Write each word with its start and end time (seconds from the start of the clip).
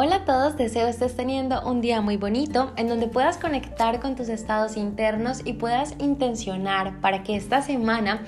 Hola 0.00 0.14
a 0.14 0.24
todos, 0.24 0.56
deseo 0.56 0.86
estés 0.86 1.16
teniendo 1.16 1.60
un 1.68 1.80
día 1.80 2.00
muy 2.00 2.16
bonito 2.16 2.72
en 2.76 2.86
donde 2.86 3.08
puedas 3.08 3.36
conectar 3.36 3.98
con 3.98 4.14
tus 4.14 4.28
estados 4.28 4.76
internos 4.76 5.40
y 5.44 5.54
puedas 5.54 5.96
intencionar 5.98 7.00
para 7.00 7.24
que 7.24 7.34
esta 7.34 7.62
semana 7.62 8.22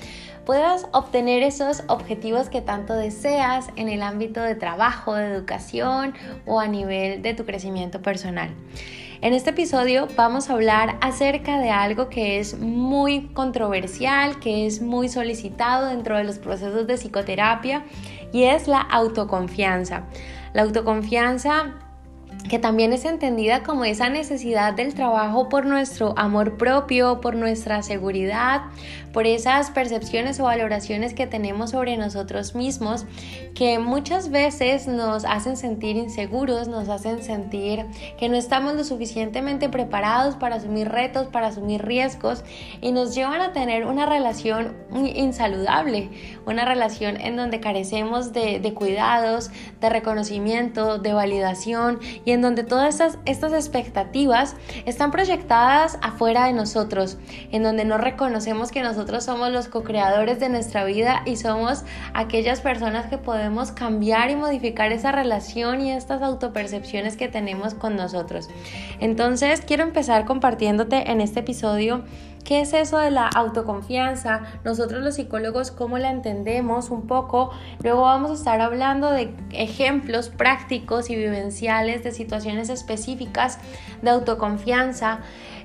puedas 0.44 0.88
obtener 0.90 1.44
esos 1.44 1.84
objetivos 1.86 2.48
que 2.48 2.60
tanto 2.60 2.94
deseas 2.94 3.68
en 3.76 3.88
el 3.88 4.02
ámbito 4.02 4.42
de 4.42 4.56
trabajo, 4.56 5.14
de 5.14 5.32
educación 5.32 6.14
o 6.44 6.58
a 6.58 6.66
nivel 6.66 7.22
de 7.22 7.34
tu 7.34 7.46
crecimiento 7.46 8.02
personal. 8.02 8.50
En 9.20 9.32
este 9.32 9.50
episodio 9.50 10.08
vamos 10.16 10.50
a 10.50 10.54
hablar 10.54 10.98
acerca 11.00 11.60
de 11.60 11.70
algo 11.70 12.08
que 12.08 12.40
es 12.40 12.58
muy 12.58 13.28
controversial, 13.28 14.40
que 14.40 14.66
es 14.66 14.82
muy 14.82 15.08
solicitado 15.08 15.86
dentro 15.86 16.16
de 16.16 16.24
los 16.24 16.38
procesos 16.40 16.88
de 16.88 16.94
psicoterapia 16.96 17.84
y 18.32 18.42
es 18.42 18.66
la 18.66 18.80
autoconfianza. 18.80 20.08
La 20.52 20.62
autoconfianza 20.62 21.74
que 22.48 22.58
también 22.58 22.92
es 22.92 23.04
entendida 23.04 23.62
como 23.62 23.84
esa 23.84 24.08
necesidad 24.08 24.74
del 24.74 24.94
trabajo 24.94 25.48
por 25.48 25.66
nuestro 25.66 26.14
amor 26.16 26.56
propio, 26.56 27.20
por 27.20 27.34
nuestra 27.34 27.82
seguridad, 27.82 28.62
por 29.12 29.26
esas 29.26 29.70
percepciones 29.70 30.38
o 30.40 30.44
valoraciones 30.44 31.14
que 31.14 31.26
tenemos 31.26 31.70
sobre 31.70 31.96
nosotros 31.96 32.54
mismos, 32.54 33.06
que 33.54 33.78
muchas 33.78 34.30
veces 34.30 34.86
nos 34.86 35.24
hacen 35.24 35.56
sentir 35.56 35.96
inseguros, 35.96 36.68
nos 36.68 36.88
hacen 36.88 37.22
sentir 37.22 37.86
que 38.18 38.28
no 38.28 38.36
estamos 38.36 38.74
lo 38.74 38.84
suficientemente 38.84 39.68
preparados 39.68 40.36
para 40.36 40.56
asumir 40.56 40.88
retos, 40.88 41.26
para 41.28 41.48
asumir 41.48 41.84
riesgos 41.84 42.44
y 42.80 42.92
nos 42.92 43.14
llevan 43.14 43.40
a 43.40 43.52
tener 43.52 43.84
una 43.86 44.06
relación 44.06 44.76
muy 44.90 45.10
insaludable, 45.10 46.10
una 46.46 46.64
relación 46.64 47.20
en 47.20 47.36
donde 47.36 47.60
carecemos 47.60 48.32
de, 48.32 48.72
cuidados, 48.74 49.50
de 49.80 49.90
reconocimiento, 49.90 50.98
de 50.98 51.12
validación 51.12 51.98
y 52.24 52.30
en 52.32 52.42
donde 52.42 52.62
todas 52.62 52.94
estas, 52.94 53.18
estas 53.24 53.52
expectativas 53.52 54.56
están 54.86 55.10
proyectadas 55.10 55.98
afuera 56.02 56.46
de 56.46 56.52
nosotros, 56.52 57.18
en 57.50 57.62
donde 57.62 57.84
no 57.84 57.98
reconocemos 57.98 58.70
que 58.70 58.82
nosotros 58.82 58.99
somos 59.20 59.50
los 59.50 59.68
co-creadores 59.68 60.40
de 60.40 60.48
nuestra 60.48 60.84
vida 60.84 61.22
y 61.26 61.36
somos 61.36 61.84
aquellas 62.14 62.60
personas 62.60 63.06
que 63.06 63.18
podemos 63.18 63.72
cambiar 63.72 64.30
y 64.30 64.36
modificar 64.36 64.92
esa 64.92 65.12
relación 65.12 65.80
y 65.80 65.92
estas 65.92 66.22
autopercepciones 66.22 67.16
que 67.16 67.28
tenemos 67.28 67.74
con 67.74 67.96
nosotros. 67.96 68.48
Entonces, 69.00 69.60
quiero 69.60 69.82
empezar 69.82 70.24
compartiéndote 70.24 71.10
en 71.10 71.20
este 71.20 71.40
episodio 71.40 72.04
¿Qué 72.44 72.62
es 72.62 72.72
eso 72.72 72.98
de 72.98 73.10
la 73.10 73.28
autoconfianza? 73.28 74.42
Nosotros 74.64 75.02
los 75.02 75.16
psicólogos, 75.16 75.70
¿cómo 75.70 75.98
la 75.98 76.10
entendemos 76.10 76.90
un 76.90 77.06
poco? 77.06 77.50
Luego 77.82 78.02
vamos 78.02 78.30
a 78.30 78.34
estar 78.34 78.60
hablando 78.60 79.10
de 79.10 79.34
ejemplos 79.52 80.30
prácticos 80.30 81.10
y 81.10 81.16
vivenciales 81.16 82.02
de 82.02 82.12
situaciones 82.12 82.68
específicas 82.68 83.58
de 84.02 84.10
autoconfianza. 84.10 85.20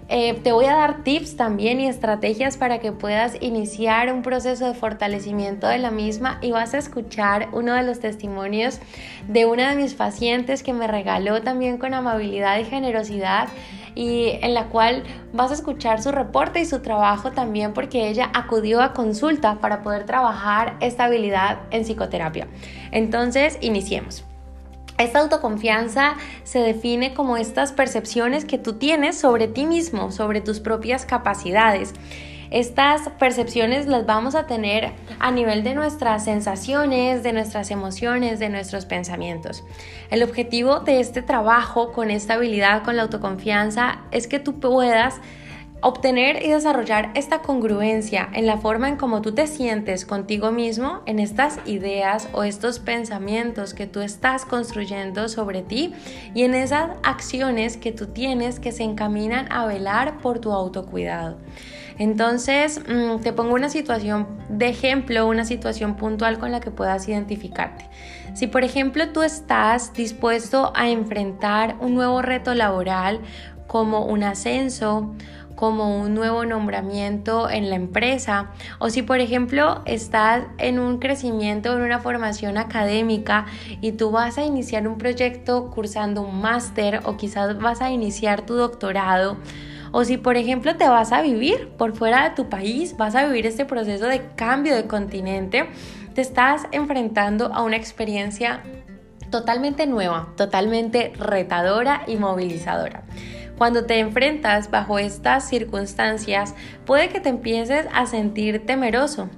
Eh, 0.07 0.35
te 0.43 0.51
voy 0.51 0.65
a 0.65 0.75
dar 0.75 1.03
tips 1.03 1.35
también 1.35 1.79
y 1.79 1.87
estrategias 1.87 2.57
para 2.57 2.77
que 2.79 2.91
puedas 2.91 3.41
iniciar 3.41 4.13
un 4.13 4.21
proceso 4.21 4.67
de 4.67 4.75
fortalecimiento 4.75 5.67
de 5.67 5.79
la 5.79 5.89
misma 5.89 6.37
y 6.41 6.51
vas 6.51 6.75
a 6.75 6.77
escuchar 6.77 7.49
uno 7.53 7.73
de 7.73 7.81
los 7.81 7.99
testimonios 7.99 8.79
de 9.27 9.47
una 9.47 9.71
de 9.71 9.75
mis 9.75 9.95
pacientes 9.95 10.61
que 10.61 10.73
me 10.73 10.85
regaló 10.85 11.41
también 11.41 11.79
con 11.79 11.95
amabilidad 11.95 12.59
y 12.59 12.65
generosidad 12.65 13.47
y 13.95 14.37
en 14.41 14.53
la 14.53 14.65
cual 14.65 15.03
vas 15.33 15.49
a 15.49 15.55
escuchar 15.55 16.03
su 16.03 16.11
reporte 16.11 16.59
y 16.59 16.65
su 16.65 16.81
trabajo 16.81 17.31
también 17.31 17.73
porque 17.73 18.07
ella 18.07 18.29
acudió 18.35 18.83
a 18.83 18.93
consulta 18.93 19.55
para 19.55 19.81
poder 19.81 20.05
trabajar 20.05 20.77
esta 20.81 21.05
habilidad 21.05 21.61
en 21.71 21.83
psicoterapia. 21.83 22.47
Entonces, 22.91 23.57
iniciemos. 23.61 24.23
Esta 24.97 25.19
autoconfianza 25.19 26.15
se 26.43 26.59
define 26.59 27.13
como 27.13 27.35
estas 27.35 27.73
percepciones 27.73 28.45
que 28.45 28.57
tú 28.57 28.73
tienes 28.73 29.17
sobre 29.17 29.47
ti 29.47 29.65
mismo, 29.65 30.11
sobre 30.11 30.39
tus 30.39 30.61
propias 30.61 31.05
capacidades. 31.05 31.93
Estas 32.49 33.09
percepciones 33.19 33.87
las 33.87 34.05
vamos 34.05 34.35
a 34.35 34.47
tener 34.47 34.93
a 35.19 35.31
nivel 35.31 35.63
de 35.63 35.73
nuestras 35.73 36.23
sensaciones, 36.23 37.23
de 37.23 37.33
nuestras 37.33 37.71
emociones, 37.71 38.39
de 38.39 38.47
nuestros 38.47 38.85
pensamientos. 38.85 39.65
El 40.11 40.23
objetivo 40.23 40.79
de 40.79 41.01
este 41.01 41.21
trabajo 41.21 41.91
con 41.91 42.09
esta 42.11 42.35
habilidad, 42.35 42.83
con 42.83 42.95
la 42.95 43.03
autoconfianza, 43.03 44.03
es 44.11 44.27
que 44.27 44.39
tú 44.39 44.61
puedas 44.61 45.19
obtener 45.85 46.43
y 46.43 46.49
desarrollar 46.49 47.11
esta 47.13 47.43
congruencia 47.43 48.27
en 48.33 48.47
la 48.47 48.57
forma 48.57 48.89
en 48.89 48.95
cómo 48.95 49.21
tú 49.21 49.35
te 49.35 49.45
sientes 49.45 50.03
contigo 50.03 50.51
mismo, 50.51 51.01
en 51.05 51.19
estas 51.19 51.59
ideas 51.67 52.27
o 52.31 52.43
estos 52.43 52.79
pensamientos 52.79 53.75
que 53.75 53.85
tú 53.85 54.01
estás 54.01 54.45
construyendo 54.45 55.29
sobre 55.29 55.61
ti 55.61 55.93
y 56.33 56.41
en 56.41 56.55
esas 56.55 56.89
acciones 57.03 57.77
que 57.77 57.91
tú 57.91 58.07
tienes 58.07 58.59
que 58.59 58.71
se 58.71 58.81
encaminan 58.81 59.45
a 59.51 59.67
velar 59.67 60.17
por 60.17 60.39
tu 60.39 60.51
autocuidado. 60.51 61.37
Entonces, 61.99 62.79
mm, 62.79 63.21
te 63.21 63.31
pongo 63.31 63.53
una 63.53 63.69
situación 63.69 64.25
de 64.49 64.69
ejemplo, 64.69 65.27
una 65.27 65.45
situación 65.45 65.97
puntual 65.97 66.39
con 66.39 66.51
la 66.51 66.61
que 66.61 66.71
puedas 66.71 67.07
identificarte. 67.07 67.85
Si 68.33 68.47
por 68.47 68.63
ejemplo 68.63 69.09
tú 69.09 69.21
estás 69.21 69.93
dispuesto 69.93 70.73
a 70.75 70.89
enfrentar 70.89 71.75
un 71.79 71.93
nuevo 71.93 72.21
reto 72.21 72.53
laboral 72.53 73.21
como 73.75 74.05
un 74.05 74.23
ascenso, 74.23 75.13
como 75.57 75.99
un 75.99 76.13
nuevo 76.13 76.45
nombramiento 76.45 77.49
en 77.49 77.69
la 77.69 77.75
empresa 77.75 78.51
o 78.79 78.89
si 78.89 79.01
por 79.01 79.19
ejemplo 79.19 79.81
estás 79.83 80.43
en 80.59 80.79
un 80.79 80.97
crecimiento, 80.97 81.73
en 81.73 81.81
una 81.81 81.99
formación 81.99 82.57
académica 82.57 83.47
y 83.81 83.91
tú 83.91 84.11
vas 84.11 84.37
a 84.37 84.45
iniciar 84.45 84.87
un 84.87 84.97
proyecto 84.97 85.71
cursando 85.71 86.21
un 86.21 86.39
máster 86.39 87.01
o 87.03 87.17
quizás 87.17 87.59
vas 87.59 87.81
a 87.81 87.91
iniciar 87.91 88.45
tu 88.45 88.53
doctorado 88.53 89.35
o 89.91 90.05
si 90.05 90.15
por 90.15 90.37
ejemplo 90.37 90.77
te 90.77 90.87
vas 90.87 91.11
a 91.11 91.21
vivir 91.21 91.67
por 91.77 91.97
fuera 91.97 92.29
de 92.29 92.33
tu 92.33 92.47
país, 92.47 92.95
vas 92.95 93.13
a 93.13 93.25
vivir 93.25 93.45
este 93.45 93.65
proceso 93.65 94.05
de 94.05 94.21
cambio 94.37 94.73
de 94.73 94.87
continente, 94.87 95.67
te 96.13 96.21
estás 96.21 96.61
enfrentando 96.71 97.53
a 97.53 97.61
una 97.61 97.75
experiencia 97.75 98.63
totalmente 99.29 99.85
nueva, 99.85 100.29
totalmente 100.37 101.11
retadora 101.17 102.03
y 102.07 102.15
movilizadora. 102.15 103.03
Cuando 103.57 103.85
te 103.85 103.99
enfrentas 103.99 104.69
bajo 104.69 104.99
estas 104.99 105.47
circunstancias, 105.47 106.55
puede 106.85 107.09
que 107.09 107.21
te 107.21 107.29
empieces 107.29 107.87
a 107.93 108.05
sentir 108.05 108.65
temeroso, 108.65 109.29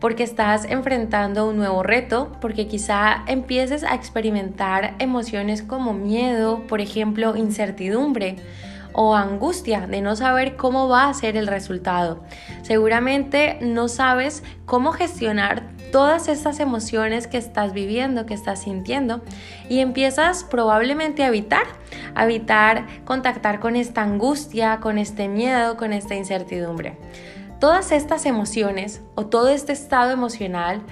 porque 0.00 0.22
estás 0.22 0.64
enfrentando 0.64 1.46
un 1.46 1.56
nuevo 1.56 1.82
reto, 1.82 2.32
porque 2.40 2.66
quizá 2.66 3.22
empieces 3.26 3.84
a 3.84 3.94
experimentar 3.94 4.94
emociones 4.98 5.62
como 5.62 5.92
miedo, 5.92 6.66
por 6.68 6.80
ejemplo, 6.80 7.36
incertidumbre 7.36 8.36
o 9.02 9.14
angustia 9.14 9.86
de 9.86 10.02
no 10.02 10.14
saber 10.14 10.56
cómo 10.56 10.86
va 10.86 11.08
a 11.08 11.14
ser 11.14 11.38
el 11.38 11.46
resultado. 11.46 12.22
Seguramente 12.60 13.56
no 13.62 13.88
sabes 13.88 14.42
cómo 14.66 14.92
gestionar 14.92 15.70
todas 15.90 16.28
estas 16.28 16.60
emociones 16.60 17.26
que 17.26 17.38
estás 17.38 17.72
viviendo, 17.72 18.26
que 18.26 18.34
estás 18.34 18.60
sintiendo 18.60 19.22
y 19.70 19.78
empiezas 19.78 20.44
probablemente 20.44 21.22
a 21.22 21.28
evitar, 21.28 21.64
a 22.14 22.26
evitar 22.26 22.86
contactar 23.06 23.58
con 23.58 23.74
esta 23.74 24.02
angustia, 24.02 24.80
con 24.80 24.98
este 24.98 25.28
miedo, 25.28 25.78
con 25.78 25.94
esta 25.94 26.14
incertidumbre. 26.14 26.98
Todas 27.58 27.92
estas 27.92 28.26
emociones 28.26 29.00
o 29.14 29.24
todo 29.24 29.48
este 29.48 29.72
estado 29.72 30.10
emocional 30.10 30.82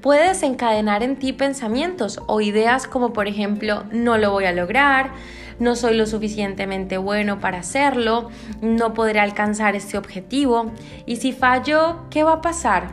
puede 0.00 0.28
desencadenar 0.28 1.02
en 1.02 1.16
ti 1.16 1.32
pensamientos 1.32 2.20
o 2.28 2.40
ideas 2.40 2.86
como 2.86 3.12
por 3.12 3.26
ejemplo 3.26 3.82
no 3.90 4.16
lo 4.16 4.30
voy 4.30 4.44
a 4.44 4.52
lograr, 4.52 5.10
no 5.58 5.76
soy 5.76 5.96
lo 5.96 6.06
suficientemente 6.06 6.98
bueno 6.98 7.40
para 7.40 7.58
hacerlo, 7.58 8.30
no 8.60 8.94
podré 8.94 9.20
alcanzar 9.20 9.76
este 9.76 9.98
objetivo 9.98 10.72
y 11.06 11.16
si 11.16 11.32
fallo, 11.32 12.06
¿qué 12.10 12.22
va 12.22 12.34
a 12.34 12.40
pasar? 12.40 12.88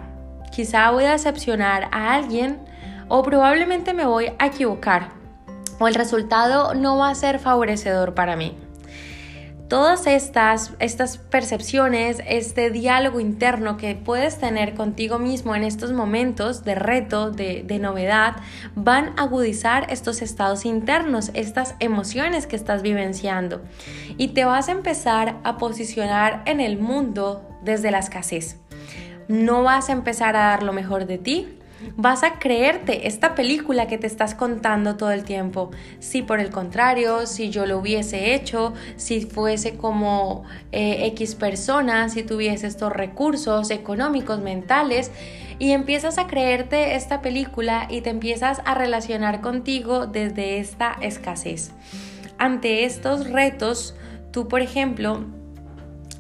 Quizá 0.51 0.91
voy 0.91 1.05
a 1.05 1.11
decepcionar 1.11 1.89
a 1.91 2.13
alguien 2.13 2.59
o 3.07 3.23
probablemente 3.23 3.93
me 3.93 4.05
voy 4.05 4.31
a 4.39 4.47
equivocar 4.47 5.09
o 5.79 5.87
el 5.87 5.95
resultado 5.95 6.73
no 6.73 6.97
va 6.97 7.09
a 7.09 7.15
ser 7.15 7.39
favorecedor 7.39 8.13
para 8.13 8.35
mí. 8.35 8.57
Todas 9.69 10.07
estas, 10.07 10.73
estas 10.79 11.17
percepciones, 11.17 12.21
este 12.27 12.71
diálogo 12.71 13.19
interno 13.19 13.77
que 13.77 13.93
puedes 13.95 14.39
tener 14.39 14.73
contigo 14.73 15.19
mismo 15.19 15.55
en 15.55 15.63
estos 15.63 15.93
momentos 15.93 16.65
de 16.65 16.73
reto, 16.73 17.29
de, 17.29 17.63
de 17.63 17.77
novedad, 17.77 18.37
van 18.73 19.13
a 19.17 19.23
agudizar 19.23 19.85
estos 19.91 20.23
estados 20.23 20.65
internos, 20.65 21.29
estas 21.35 21.75
emociones 21.79 22.47
que 22.47 22.55
estás 22.55 22.81
vivenciando. 22.81 23.61
Y 24.17 24.29
te 24.29 24.43
vas 24.43 24.69
a 24.69 24.71
empezar 24.71 25.37
a 25.43 25.57
posicionar 25.57 26.41
en 26.45 26.59
el 26.59 26.79
mundo 26.79 27.47
desde 27.63 27.91
la 27.91 27.99
escasez 27.99 28.59
no 29.29 29.61
vas 29.61 29.89
a 29.89 29.91
empezar 29.91 30.35
a 30.35 30.39
dar 30.39 30.63
lo 30.63 30.73
mejor 30.73 31.05
de 31.05 31.19
ti. 31.19 31.58
Vas 31.95 32.23
a 32.23 32.39
creerte 32.39 33.07
esta 33.07 33.35
película 33.35 33.87
que 33.87 33.97
te 33.97 34.07
estás 34.07 34.35
contando 34.35 34.97
todo 34.97 35.11
el 35.11 35.23
tiempo. 35.23 35.71
Si 35.99 36.21
por 36.21 36.39
el 36.39 36.49
contrario, 36.49 37.25
si 37.25 37.49
yo 37.49 37.65
lo 37.65 37.77
hubiese 37.77 38.33
hecho, 38.33 38.73
si 38.97 39.21
fuese 39.21 39.77
como 39.77 40.43
eh, 40.71 41.05
X 41.07 41.35
persona, 41.35 42.09
si 42.09 42.23
tuviese 42.23 42.67
estos 42.67 42.91
recursos 42.91 43.71
económicos, 43.71 44.39
mentales, 44.39 45.11
y 45.57 45.71
empiezas 45.71 46.17
a 46.17 46.27
creerte 46.27 46.95
esta 46.95 47.21
película 47.21 47.87
y 47.89 48.01
te 48.01 48.09
empiezas 48.09 48.61
a 48.65 48.75
relacionar 48.75 49.41
contigo 49.41 50.07
desde 50.07 50.59
esta 50.59 50.95
escasez. 51.01 51.71
Ante 52.37 52.85
estos 52.85 53.29
retos, 53.29 53.95
tú, 54.31 54.47
por 54.47 54.61
ejemplo, 54.61 55.25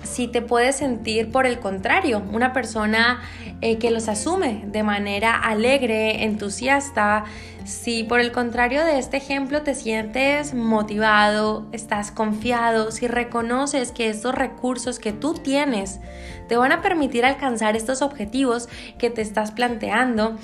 si 0.03 0.27
te 0.27 0.41
puedes 0.41 0.77
sentir 0.77 1.31
por 1.31 1.45
el 1.45 1.59
contrario, 1.59 2.23
una 2.31 2.53
persona 2.53 3.21
eh, 3.61 3.77
que 3.77 3.91
los 3.91 4.07
asume 4.07 4.63
de 4.67 4.83
manera 4.83 5.35
alegre, 5.35 6.23
entusiasta, 6.23 7.25
si 7.65 8.03
por 8.03 8.19
el 8.19 8.31
contrario 8.31 8.83
de 8.83 8.97
este 8.97 9.17
ejemplo 9.17 9.61
te 9.61 9.75
sientes 9.75 10.53
motivado, 10.53 11.67
estás 11.71 12.11
confiado, 12.11 12.91
si 12.91 13.07
reconoces 13.07 13.91
que 13.91 14.09
estos 14.09 14.33
recursos 14.33 14.99
que 14.99 15.11
tú 15.11 15.33
tienes 15.33 15.99
te 16.47 16.57
van 16.57 16.71
a 16.71 16.81
permitir 16.81 17.25
alcanzar 17.25 17.75
estos 17.75 18.01
objetivos 18.01 18.69
que 18.97 19.09
te 19.09 19.21
estás 19.21 19.51
planteando, 19.51 20.37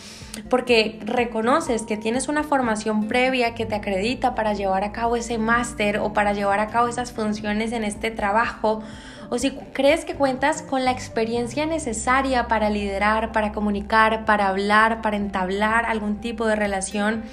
porque 0.50 1.00
reconoces 1.06 1.84
que 1.84 1.98
tienes 1.98 2.28
una 2.28 2.44
formación 2.44 3.08
previa 3.08 3.56
que 3.56 3.66
te 3.66 3.76
acredita 3.76 4.36
para 4.36 4.54
llevar 4.54 4.84
a 4.84 4.92
cabo 4.92 5.16
ese 5.16 5.38
máster 5.38 6.00
o 6.00 6.14
para 6.14 6.34
llevar 6.34 6.60
a 6.60 6.68
cabo 6.68 6.88
esas 6.88 7.12
funciones 7.12 7.72
en 7.72 7.84
este 7.84 8.12
trabajo, 8.12 8.84
o 9.30 9.40
si 9.40 9.52
crees 9.74 10.06
que 10.06 10.16
cuentas 10.16 10.62
con 10.62 10.86
la 10.86 10.92
experiencia 10.92 11.66
necesaria 11.66 12.48
para 12.48 12.70
liderar, 12.70 13.32
para 13.32 13.52
comunicar, 13.52 14.26
para 14.26 14.48
hablar, 14.48 15.02
para 15.02 15.18
entablar 15.18 15.86
algún 15.86 16.18
tipo 16.18 16.46
de 16.46 16.56
relación, 16.56 17.24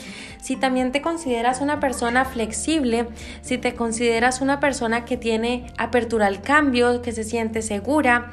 si 0.41 0.57
también 0.57 0.91
te 0.91 1.03
consideras 1.03 1.61
una 1.61 1.81
persona 1.81 2.25
flexible, 2.25 3.09
si 3.43 3.59
te 3.59 3.75
consideras 3.75 4.41
una 4.41 4.59
persona 4.59 5.05
que 5.05 5.17
tiene 5.17 5.67
apertura 5.77 6.27
al 6.27 6.41
cambio, 6.41 7.03
que 7.03 7.13
se 7.13 7.25
siente 7.25 7.63
segura, 7.63 8.33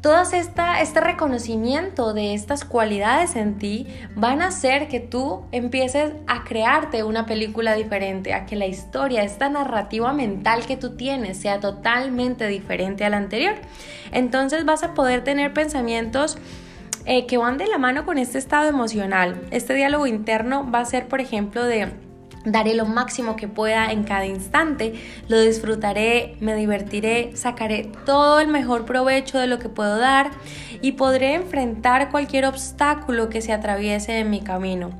todo 0.00 0.22
esta, 0.22 0.80
este 0.80 1.00
reconocimiento 1.00 2.12
de 2.12 2.34
estas 2.34 2.64
cualidades 2.64 3.34
en 3.34 3.58
ti 3.58 3.86
van 4.14 4.42
a 4.42 4.48
hacer 4.48 4.86
que 4.86 5.00
tú 5.00 5.42
empieces 5.50 6.12
a 6.28 6.44
crearte 6.44 7.02
una 7.02 7.26
película 7.26 7.74
diferente, 7.74 8.32
a 8.32 8.46
que 8.46 8.54
la 8.54 8.66
historia, 8.66 9.24
esta 9.24 9.48
narrativa 9.48 10.12
mental 10.12 10.66
que 10.66 10.76
tú 10.76 10.96
tienes 10.96 11.38
sea 11.38 11.58
totalmente 11.58 12.46
diferente 12.46 13.04
a 13.04 13.10
la 13.10 13.16
anterior. 13.16 13.56
Entonces 14.12 14.64
vas 14.64 14.84
a 14.84 14.94
poder 14.94 15.24
tener 15.24 15.52
pensamientos 15.52 16.38
eh, 17.04 17.26
que 17.26 17.36
van 17.36 17.58
de 17.58 17.66
la 17.66 17.78
mano 17.78 18.04
con 18.06 18.18
este 18.18 18.38
estado 18.38 18.68
emocional. 18.68 19.40
Este 19.50 19.74
diálogo 19.74 20.06
interno 20.06 20.70
va 20.70 20.80
a 20.80 20.84
ser, 20.84 21.08
por 21.08 21.20
ejemplo, 21.20 21.64
de 21.64 21.88
Daré 22.50 22.74
lo 22.74 22.86
máximo 22.86 23.36
que 23.36 23.46
pueda 23.46 23.92
en 23.92 24.04
cada 24.04 24.24
instante, 24.24 24.94
lo 25.28 25.38
disfrutaré, 25.40 26.36
me 26.40 26.54
divertiré, 26.54 27.36
sacaré 27.36 27.90
todo 28.06 28.40
el 28.40 28.48
mejor 28.48 28.84
provecho 28.84 29.38
de 29.38 29.46
lo 29.46 29.58
que 29.58 29.68
puedo 29.68 29.98
dar 29.98 30.30
y 30.80 30.92
podré 30.92 31.34
enfrentar 31.34 32.10
cualquier 32.10 32.46
obstáculo 32.46 33.28
que 33.28 33.42
se 33.42 33.52
atraviese 33.52 34.18
en 34.18 34.30
mi 34.30 34.40
camino. 34.40 34.90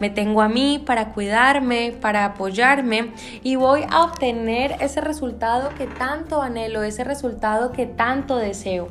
Me 0.00 0.10
tengo 0.10 0.42
a 0.42 0.48
mí 0.48 0.82
para 0.84 1.12
cuidarme, 1.12 1.94
para 2.00 2.24
apoyarme 2.24 3.12
y 3.42 3.56
voy 3.56 3.84
a 3.88 4.02
obtener 4.02 4.76
ese 4.80 5.00
resultado 5.00 5.70
que 5.76 5.86
tanto 5.86 6.42
anhelo, 6.42 6.82
ese 6.82 7.04
resultado 7.04 7.72
que 7.72 7.86
tanto 7.86 8.36
deseo 8.36 8.88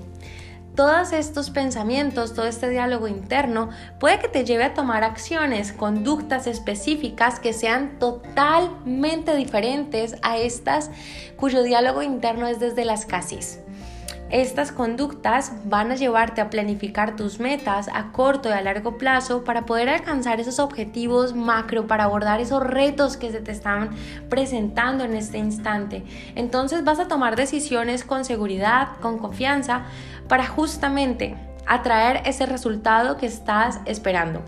todos 0.76 1.14
estos 1.14 1.50
pensamientos, 1.50 2.34
todo 2.34 2.46
este 2.46 2.70
diálogo 2.70 3.08
interno 3.08 3.70
puede 4.00 4.20
que 4.20 4.28
te 4.28 4.46
lleve 4.46 4.66
a 4.66 4.74
tomar 4.74 5.04
acciones, 5.04 5.72
conductas 5.72 6.48
específicas 6.48 7.40
que 7.40 7.54
sean 7.54 7.98
totalmente 7.98 9.36
diferentes 9.36 10.16
a 10.22 10.38
estas 10.38 10.92
cuyo 11.38 11.64
diálogo 11.64 12.02
interno 12.02 12.48
es 12.48 12.60
desde 12.60 12.86
la 12.86 12.94
escasez. 12.94 13.66
Estas 14.32 14.72
conductas 14.72 15.52
van 15.66 15.92
a 15.92 15.96
llevarte 15.96 16.42
a 16.42 16.50
planificar 16.50 17.16
tus 17.16 17.40
metas 17.40 17.88
a 17.94 18.12
corto 18.12 18.50
y 18.50 18.54
a 18.54 18.62
largo 18.62 18.98
plazo 18.98 19.44
para 19.44 19.68
poder 19.68 19.88
alcanzar 19.88 20.40
esos 20.40 20.58
objetivos 20.58 21.36
macro, 21.36 21.86
para 21.86 22.06
abordar 22.06 22.42
esos 22.42 22.64
retos 22.64 23.18
que 23.18 23.32
se 23.32 23.40
te 23.40 23.52
están 23.52 23.92
presentando 24.28 25.04
en 25.04 25.14
este 25.14 25.38
instante. 25.38 26.04
Entonces 26.34 26.84
vas 26.84 27.00
a 27.00 27.08
tomar 27.08 27.36
decisiones 27.36 28.04
con 28.04 28.26
seguridad, 28.26 28.98
con 29.00 29.20
confianza, 29.20 29.84
para 30.28 30.46
justamente 30.46 31.36
atraer 31.66 32.22
ese 32.26 32.46
resultado 32.46 33.18
que 33.18 33.26
estás 33.26 33.80
esperando. 33.86 34.42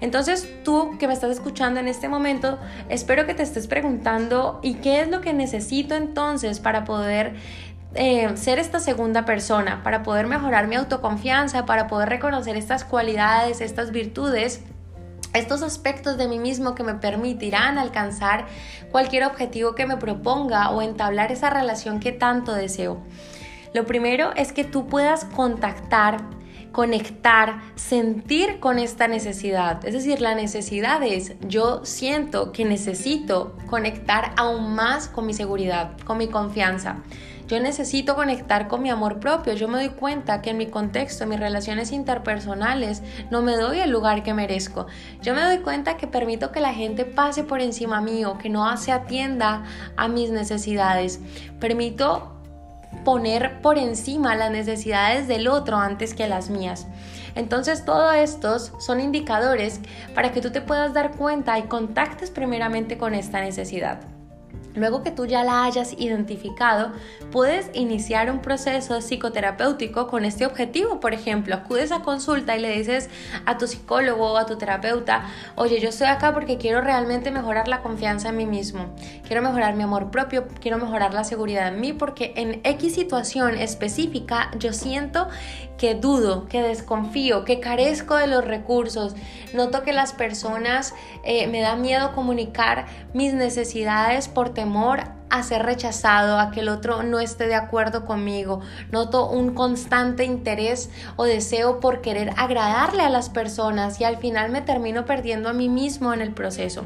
Entonces 0.00 0.48
tú 0.64 0.96
que 0.98 1.06
me 1.06 1.14
estás 1.14 1.30
escuchando 1.30 1.80
en 1.80 1.88
este 1.88 2.08
momento, 2.08 2.58
espero 2.88 3.26
que 3.26 3.34
te 3.34 3.42
estés 3.42 3.66
preguntando, 3.66 4.60
¿y 4.62 4.74
qué 4.74 5.00
es 5.00 5.08
lo 5.08 5.20
que 5.20 5.32
necesito 5.32 5.94
entonces 5.94 6.60
para 6.60 6.84
poder 6.84 7.34
eh, 7.94 8.36
ser 8.36 8.58
esta 8.58 8.80
segunda 8.80 9.24
persona, 9.24 9.82
para 9.82 10.02
poder 10.02 10.26
mejorar 10.26 10.66
mi 10.66 10.74
autoconfianza, 10.74 11.64
para 11.64 11.86
poder 11.86 12.08
reconocer 12.08 12.56
estas 12.56 12.84
cualidades, 12.84 13.60
estas 13.60 13.92
virtudes 13.92 14.62
estos 15.34 15.62
aspectos 15.62 16.16
de 16.16 16.28
mí 16.28 16.38
mismo 16.38 16.74
que 16.74 16.84
me 16.84 16.94
permitirán 16.94 17.76
alcanzar 17.76 18.46
cualquier 18.90 19.24
objetivo 19.24 19.74
que 19.74 19.84
me 19.84 19.96
proponga 19.96 20.70
o 20.70 20.80
entablar 20.80 21.32
esa 21.32 21.50
relación 21.50 21.98
que 21.98 22.12
tanto 22.12 22.52
deseo. 22.52 23.02
Lo 23.74 23.86
primero 23.86 24.30
es 24.36 24.52
que 24.52 24.62
tú 24.62 24.86
puedas 24.86 25.24
contactar, 25.24 26.18
conectar, 26.70 27.60
sentir 27.74 28.60
con 28.60 28.78
esta 28.78 29.08
necesidad. 29.08 29.84
Es 29.84 29.94
decir, 29.94 30.20
la 30.20 30.36
necesidad 30.36 31.02
es, 31.02 31.34
yo 31.40 31.84
siento 31.84 32.52
que 32.52 32.64
necesito 32.64 33.56
conectar 33.66 34.32
aún 34.36 34.76
más 34.76 35.08
con 35.08 35.26
mi 35.26 35.34
seguridad, 35.34 35.96
con 36.04 36.18
mi 36.18 36.28
confianza. 36.28 37.02
Yo 37.48 37.58
necesito 37.58 38.14
conectar 38.14 38.68
con 38.68 38.80
mi 38.80 38.90
amor 38.90 39.18
propio. 39.18 39.54
Yo 39.54 39.66
me 39.66 39.78
doy 39.78 39.90
cuenta 39.90 40.40
que 40.40 40.50
en 40.50 40.56
mi 40.56 40.66
contexto, 40.66 41.24
en 41.24 41.30
mis 41.30 41.40
relaciones 41.40 41.90
interpersonales, 41.90 43.02
no 43.32 43.42
me 43.42 43.56
doy 43.56 43.80
el 43.80 43.90
lugar 43.90 44.22
que 44.22 44.34
merezco. 44.34 44.86
Yo 45.20 45.34
me 45.34 45.42
doy 45.42 45.58
cuenta 45.58 45.96
que 45.96 46.06
permito 46.06 46.52
que 46.52 46.60
la 46.60 46.72
gente 46.72 47.04
pase 47.04 47.42
por 47.42 47.60
encima 47.60 48.00
mío, 48.00 48.38
que 48.38 48.50
no 48.50 48.76
se 48.76 48.92
atienda 48.92 49.64
a 49.96 50.06
mis 50.06 50.30
necesidades. 50.30 51.20
Permito 51.58 52.33
poner 53.04 53.60
por 53.60 53.78
encima 53.78 54.34
las 54.34 54.50
necesidades 54.50 55.28
del 55.28 55.48
otro 55.48 55.76
antes 55.76 56.14
que 56.14 56.26
las 56.26 56.50
mías. 56.50 56.86
Entonces 57.34 57.84
todos 57.84 58.14
estos 58.14 58.72
son 58.78 59.00
indicadores 59.00 59.80
para 60.14 60.32
que 60.32 60.40
tú 60.40 60.50
te 60.50 60.60
puedas 60.60 60.94
dar 60.94 61.12
cuenta 61.12 61.58
y 61.58 61.64
contactes 61.64 62.30
primeramente 62.30 62.96
con 62.98 63.14
esta 63.14 63.40
necesidad. 63.40 64.13
Luego 64.74 65.04
que 65.04 65.12
tú 65.12 65.26
ya 65.26 65.44
la 65.44 65.64
hayas 65.64 65.94
identificado, 65.98 66.92
puedes 67.30 67.70
iniciar 67.74 68.30
un 68.30 68.40
proceso 68.40 69.00
psicoterapéutico 69.00 70.08
con 70.08 70.24
este 70.24 70.46
objetivo. 70.46 70.98
Por 70.98 71.14
ejemplo, 71.14 71.54
acudes 71.54 71.92
a 71.92 72.02
consulta 72.02 72.56
y 72.56 72.60
le 72.60 72.76
dices 72.76 73.08
a 73.46 73.56
tu 73.56 73.68
psicólogo 73.68 74.32
o 74.32 74.36
a 74.36 74.46
tu 74.46 74.56
terapeuta, 74.56 75.26
oye, 75.54 75.80
yo 75.80 75.90
estoy 75.90 76.08
acá 76.08 76.34
porque 76.34 76.58
quiero 76.58 76.80
realmente 76.80 77.30
mejorar 77.30 77.68
la 77.68 77.82
confianza 77.82 78.30
en 78.30 78.36
mí 78.36 78.46
mismo, 78.46 78.94
quiero 79.26 79.42
mejorar 79.42 79.76
mi 79.76 79.84
amor 79.84 80.10
propio, 80.10 80.48
quiero 80.60 80.78
mejorar 80.78 81.14
la 81.14 81.22
seguridad 81.22 81.68
en 81.68 81.80
mí, 81.80 81.92
porque 81.92 82.32
en 82.36 82.60
X 82.64 82.94
situación 82.94 83.56
específica 83.56 84.50
yo 84.58 84.72
siento 84.72 85.28
que 85.78 85.94
dudo, 85.94 86.46
que 86.46 86.62
desconfío, 86.62 87.44
que 87.44 87.60
carezco 87.60 88.16
de 88.16 88.26
los 88.26 88.44
recursos, 88.44 89.14
noto 89.52 89.82
que 89.82 89.92
las 89.92 90.12
personas 90.12 90.94
eh, 91.24 91.46
me 91.48 91.60
da 91.60 91.76
miedo 91.76 92.12
comunicar 92.12 92.86
mis 93.12 93.34
necesidades 93.34 94.28
por 94.28 94.50
temor 94.50 95.04
a 95.30 95.42
ser 95.42 95.64
rechazado, 95.64 96.38
a 96.38 96.52
que 96.52 96.60
el 96.60 96.68
otro 96.68 97.02
no 97.02 97.18
esté 97.18 97.48
de 97.48 97.56
acuerdo 97.56 98.04
conmigo. 98.04 98.60
Noto 98.92 99.28
un 99.28 99.52
constante 99.52 100.24
interés 100.24 100.90
o 101.16 101.24
deseo 101.24 101.80
por 101.80 102.02
querer 102.02 102.30
agradarle 102.36 103.02
a 103.02 103.10
las 103.10 103.30
personas 103.30 104.00
y 104.00 104.04
al 104.04 104.18
final 104.18 104.50
me 104.50 104.60
termino 104.60 105.06
perdiendo 105.06 105.48
a 105.48 105.52
mí 105.52 105.68
mismo 105.68 106.14
en 106.14 106.20
el 106.20 106.32
proceso. 106.32 106.84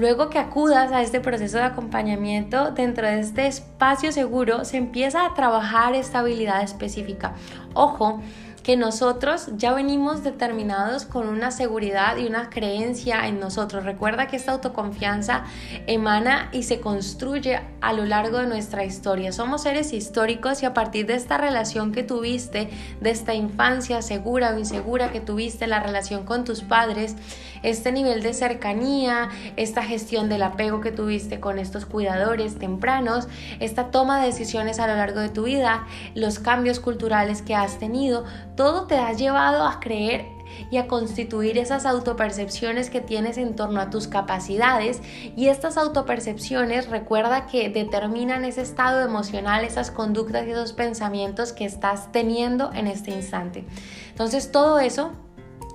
Luego 0.00 0.30
que 0.30 0.38
acudas 0.38 0.92
a 0.92 1.02
este 1.02 1.20
proceso 1.20 1.58
de 1.58 1.64
acompañamiento, 1.64 2.70
dentro 2.70 3.06
de 3.06 3.20
este 3.20 3.46
espacio 3.46 4.12
seguro 4.12 4.64
se 4.64 4.78
empieza 4.78 5.26
a 5.26 5.34
trabajar 5.34 5.94
esta 5.94 6.20
habilidad 6.20 6.62
específica. 6.62 7.34
Ojo, 7.74 8.20
que 8.62 8.76
nosotros 8.76 9.48
ya 9.56 9.72
venimos 9.72 10.22
determinados 10.22 11.04
con 11.04 11.28
una 11.28 11.50
seguridad 11.50 12.16
y 12.16 12.26
una 12.26 12.50
creencia 12.50 13.26
en 13.26 13.40
nosotros. 13.40 13.84
Recuerda 13.84 14.26
que 14.26 14.36
esta 14.36 14.52
autoconfianza 14.52 15.44
emana 15.86 16.48
y 16.52 16.64
se 16.64 16.80
construye 16.80 17.60
a 17.80 17.92
lo 17.92 18.04
largo 18.04 18.38
de 18.38 18.46
nuestra 18.46 18.84
historia. 18.84 19.32
Somos 19.32 19.62
seres 19.62 19.92
históricos 19.92 20.62
y 20.62 20.66
a 20.66 20.74
partir 20.74 21.06
de 21.06 21.14
esta 21.14 21.38
relación 21.38 21.92
que 21.92 22.02
tuviste, 22.02 22.70
de 23.00 23.10
esta 23.10 23.34
infancia 23.34 24.02
segura 24.02 24.54
o 24.54 24.58
insegura 24.58 25.10
que 25.10 25.20
tuviste, 25.20 25.66
la 25.66 25.80
relación 25.80 26.24
con 26.24 26.44
tus 26.44 26.62
padres, 26.62 27.16
este 27.62 27.92
nivel 27.92 28.22
de 28.22 28.34
cercanía, 28.34 29.28
esta 29.56 29.82
gestión 29.82 30.28
del 30.28 30.42
apego 30.42 30.80
que 30.80 30.92
tuviste 30.92 31.40
con 31.40 31.58
estos 31.58 31.86
cuidadores 31.86 32.58
tempranos, 32.58 33.28
esta 33.60 33.90
toma 33.90 34.20
de 34.20 34.26
decisiones 34.26 34.78
a 34.78 34.86
lo 34.86 34.96
largo 34.96 35.20
de 35.20 35.28
tu 35.28 35.44
vida, 35.44 35.86
los 36.14 36.38
cambios 36.38 36.80
culturales 36.80 37.42
que 37.42 37.54
has 37.54 37.78
tenido, 37.78 38.24
todo 38.60 38.82
te 38.82 38.98
ha 38.98 39.14
llevado 39.14 39.64
a 39.64 39.80
creer 39.80 40.32
y 40.70 40.76
a 40.76 40.86
constituir 40.86 41.56
esas 41.56 41.86
autopercepciones 41.86 42.90
que 42.90 43.00
tienes 43.00 43.38
en 43.38 43.56
torno 43.56 43.80
a 43.80 43.88
tus 43.88 44.06
capacidades 44.06 45.00
y 45.34 45.48
estas 45.48 45.78
autopercepciones 45.78 46.90
recuerda 46.90 47.46
que 47.46 47.70
determinan 47.70 48.44
ese 48.44 48.60
estado 48.60 49.00
emocional, 49.00 49.64
esas 49.64 49.90
conductas 49.90 50.46
y 50.46 50.50
esos 50.50 50.74
pensamientos 50.74 51.54
que 51.54 51.64
estás 51.64 52.12
teniendo 52.12 52.70
en 52.74 52.86
este 52.86 53.12
instante. 53.12 53.64
Entonces 54.10 54.52
todo 54.52 54.78
eso 54.78 55.12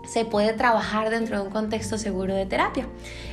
se 0.07 0.25
puede 0.25 0.53
trabajar 0.53 1.09
dentro 1.09 1.37
de 1.37 1.43
un 1.43 1.49
contexto 1.49 1.97
seguro 1.97 2.35
de 2.35 2.45
terapia. 2.45 2.87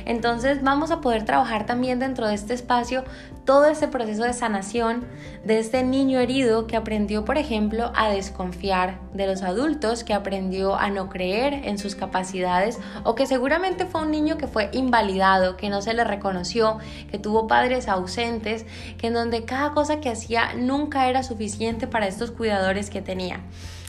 Entonces 0.05 0.61
vamos 0.61 0.91
a 0.91 1.01
poder 1.01 1.25
trabajar 1.25 1.65
también 1.65 1.99
dentro 1.99 2.27
de 2.27 2.35
este 2.35 2.53
espacio 2.53 3.03
todo 3.45 3.65
ese 3.65 3.87
proceso 3.87 4.23
de 4.23 4.33
sanación 4.33 5.05
de 5.43 5.59
este 5.59 5.83
niño 5.83 6.19
herido 6.19 6.65
que 6.65 6.77
aprendió, 6.77 7.25
por 7.25 7.37
ejemplo, 7.37 7.91
a 7.95 8.09
desconfiar 8.09 8.99
de 9.13 9.27
los 9.27 9.41
adultos, 9.41 10.03
que 10.03 10.13
aprendió 10.13 10.75
a 10.75 10.89
no 10.89 11.09
creer 11.09 11.53
en 11.65 11.77
sus 11.77 11.95
capacidades 11.95 12.79
o 13.03 13.15
que 13.15 13.25
seguramente 13.25 13.85
fue 13.85 14.01
un 14.01 14.11
niño 14.11 14.37
que 14.37 14.47
fue 14.47 14.69
invalidado, 14.71 15.57
que 15.57 15.69
no 15.69 15.81
se 15.81 15.93
le 15.93 16.03
reconoció, 16.03 16.77
que 17.11 17.19
tuvo 17.19 17.47
padres 17.47 17.89
ausentes, 17.89 18.65
que 18.97 19.07
en 19.07 19.13
donde 19.13 19.43
cada 19.43 19.71
cosa 19.71 19.99
que 19.99 20.09
hacía 20.09 20.53
nunca 20.53 21.09
era 21.09 21.23
suficiente 21.23 21.87
para 21.87 22.07
estos 22.07 22.31
cuidadores 22.31 22.89
que 22.89 23.01
tenía 23.01 23.41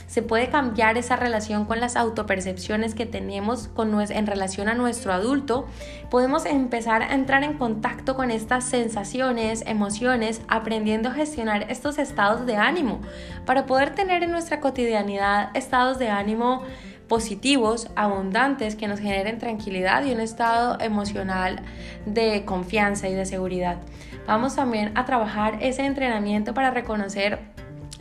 se 0.06 0.22
puede 0.22 0.48
cambiar 0.48 0.98
esa 0.98 1.16
relación 1.16 1.64
con 1.64 1.80
las 1.80 1.96
autopercepciones 1.96 2.94
que 2.94 3.06
tenemos 3.06 3.68
con, 3.68 4.00
en 4.00 4.26
relación 4.26 4.68
a 4.68 4.74
nuestro 4.74 5.12
adulto, 5.12 5.66
podemos 6.10 6.46
empezar 6.46 7.02
a 7.02 7.14
entrar 7.14 7.42
en 7.42 7.54
contacto 7.54 8.14
con 8.14 8.30
estas 8.30 8.64
sensaciones, 8.64 9.62
emociones, 9.66 10.42
aprendiendo 10.48 11.08
a 11.08 11.12
gestionar 11.12 11.70
estos 11.70 11.98
estados 11.98 12.46
de 12.46 12.56
ánimo 12.56 13.00
para 13.46 13.66
poder 13.66 13.94
tener 13.94 14.22
en 14.22 14.30
nuestra 14.30 14.60
cotidianidad 14.60 15.50
estados 15.54 15.98
de 15.98 16.08
ánimo 16.08 16.62
positivos, 17.08 17.88
abundantes, 17.96 18.76
que 18.76 18.88
nos 18.88 18.98
generen 18.98 19.38
tranquilidad 19.38 20.04
y 20.04 20.12
un 20.12 20.20
estado 20.20 20.78
emocional 20.80 21.60
de 22.06 22.44
confianza 22.44 23.08
y 23.08 23.14
de 23.14 23.26
seguridad. 23.26 23.78
Vamos 24.26 24.56
también 24.56 24.92
a 24.96 25.04
trabajar 25.04 25.58
ese 25.60 25.84
entrenamiento 25.84 26.54
para 26.54 26.70
reconocer 26.70 27.53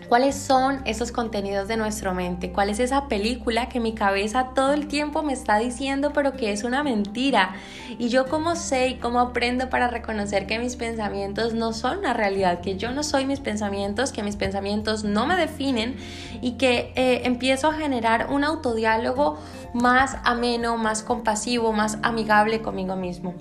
¿Cuáles 0.08 0.36
son 0.36 0.82
esos 0.86 1.12
contenidos 1.12 1.68
de 1.68 1.78
nuestra 1.78 2.14
mente? 2.14 2.52
¿Cuál 2.52 2.70
es 2.70 2.80
esa 2.80 3.08
película 3.08 3.70
que 3.70 3.80
mi 3.80 3.94
cabeza 3.94 4.50
todo 4.54 4.74
el 4.74 4.88
tiempo 4.88 5.24
me 5.24 5.34
está 5.34 5.58
diciendo 5.58 6.12
pero 6.14 6.34
que 6.34 6.52
es 6.52 6.64
una 6.64 6.84
mentira? 6.84 7.56
Y 7.98 8.10
yo 8.10 8.28
cómo 8.28 8.56
sé 8.56 8.90
y 8.90 8.96
cómo 8.96 9.20
aprendo 9.20 9.70
para 9.70 9.88
reconocer 9.88 10.46
que 10.48 10.60
mis 10.60 10.76
pensamientos 10.76 11.54
no 11.54 11.74
son 11.74 12.00
una 12.00 12.14
realidad, 12.14 12.62
que 12.62 12.78
yo 12.78 12.92
no 12.92 13.04
soy 13.04 13.26
mis 13.26 13.40
pensamientos, 13.40 14.12
que 14.12 14.24
mis 14.24 14.36
pensamientos 14.36 15.04
no 15.04 15.26
me 15.26 15.36
definen 15.36 15.96
y 16.42 16.54
que 16.54 16.92
eh, 16.96 17.22
empiezo 17.26 17.68
a 17.68 17.74
generar 17.74 18.28
un 18.30 18.44
autodiálogo 18.44 19.38
más 19.74 20.18
ameno, 20.24 20.78
más 20.78 21.04
compasivo, 21.04 21.74
más 21.74 21.98
amigable 22.04 22.62
conmigo 22.62 22.96
mismo. 22.96 23.34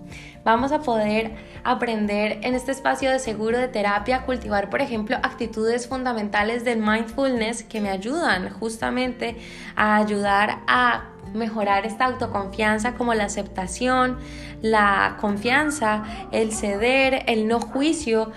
Vamos 0.44 0.72
a 0.72 0.80
poder 0.80 1.30
aprender 1.62 2.40
en 2.42 2.54
este 2.54 2.72
espacio 2.72 3.11
de 3.11 3.20
seguro 3.20 3.58
de 3.58 3.68
terapia 3.68 4.25
cultivar, 4.25 4.70
por 4.70 4.80
ejemplo, 4.80 5.16
actitudes 5.22 5.87
fundamentales 5.87 6.64
del 6.64 6.80
mindfulness 6.80 7.62
que 7.62 7.80
me 7.80 7.90
ayudan 7.90 8.50
justamente 8.50 9.37
a 9.76 9.96
ayudar 9.96 10.58
a 10.66 11.11
mejorar 11.32 11.87
esta 11.87 12.06
autoconfianza 12.06 12.94
como 12.94 13.14
la 13.14 13.25
aceptación, 13.25 14.18
la 14.61 15.16
confianza, 15.20 16.02
el 16.32 16.52
ceder, 16.52 17.22
el 17.26 17.46
no 17.46 17.61
juicio. 17.61 18.32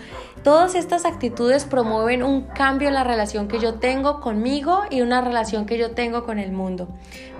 Todas 0.45 0.75
estas 0.75 1.05
actitudes 1.05 1.65
promueven 1.65 2.21
un 2.21 2.43
cambio 2.43 2.89
en 2.89 2.93
la 2.93 3.03
relación 3.03 3.47
que 3.47 3.59
yo 3.59 3.79
tengo 3.79 4.21
conmigo 4.21 4.83
y 4.91 5.01
una 5.01 5.19
relación 5.19 5.65
que 5.65 5.79
yo 5.79 5.95
tengo 5.95 6.23
con 6.23 6.37
el 6.37 6.51
mundo. 6.51 6.87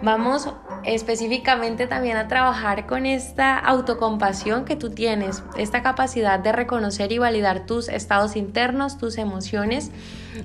Vamos 0.01 0.49
específicamente 0.83 1.85
también 1.85 2.17
a 2.17 2.27
trabajar 2.27 2.87
con 2.87 3.05
esta 3.05 3.59
autocompasión 3.59 4.65
que 4.65 4.75
tú 4.75 4.89
tienes, 4.89 5.43
esta 5.55 5.83
capacidad 5.83 6.39
de 6.39 6.51
reconocer 6.51 7.11
y 7.11 7.19
validar 7.19 7.67
tus 7.67 7.89
estados 7.89 8.35
internos, 8.35 8.97
tus 8.97 9.19
emociones 9.19 9.91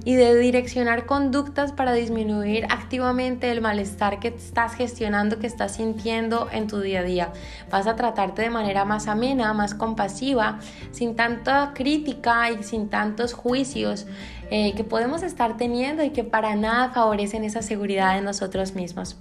y 0.05 0.15
de 0.15 0.37
direccionar 0.37 1.07
conductas 1.07 1.73
para 1.73 1.93
disminuir 1.93 2.67
activamente 2.71 3.51
el 3.51 3.61
malestar 3.61 4.21
que 4.21 4.29
estás 4.29 4.75
gestionando, 4.75 5.39
que 5.39 5.47
estás 5.47 5.77
sintiendo 5.77 6.49
en 6.53 6.67
tu 6.67 6.81
día 6.81 7.01
a 7.01 7.03
día. 7.03 7.33
Vas 7.71 7.87
a 7.87 7.97
tratarte 7.97 8.43
de 8.43 8.51
manera 8.51 8.85
más 8.85 9.09
amena, 9.09 9.53
más 9.53 9.75
compasiva, 9.75 10.59
sin 10.93 11.17
tanta 11.17 11.73
crítica 11.75 12.51
y 12.51 12.63
sin 12.63 12.89
tantos 12.89 13.33
juicios 13.33 14.07
eh, 14.51 14.75
que 14.75 14.85
podemos 14.85 15.23
estar 15.23 15.57
teniendo 15.57 16.03
y 16.03 16.11
que 16.11 16.25
para 16.25 16.57
nada 16.57 16.91
favorecen 16.91 17.45
esa 17.45 17.63
seguridad 17.63 18.17
de 18.17 18.23
nosotros 18.23 18.75
mismos. 18.75 19.17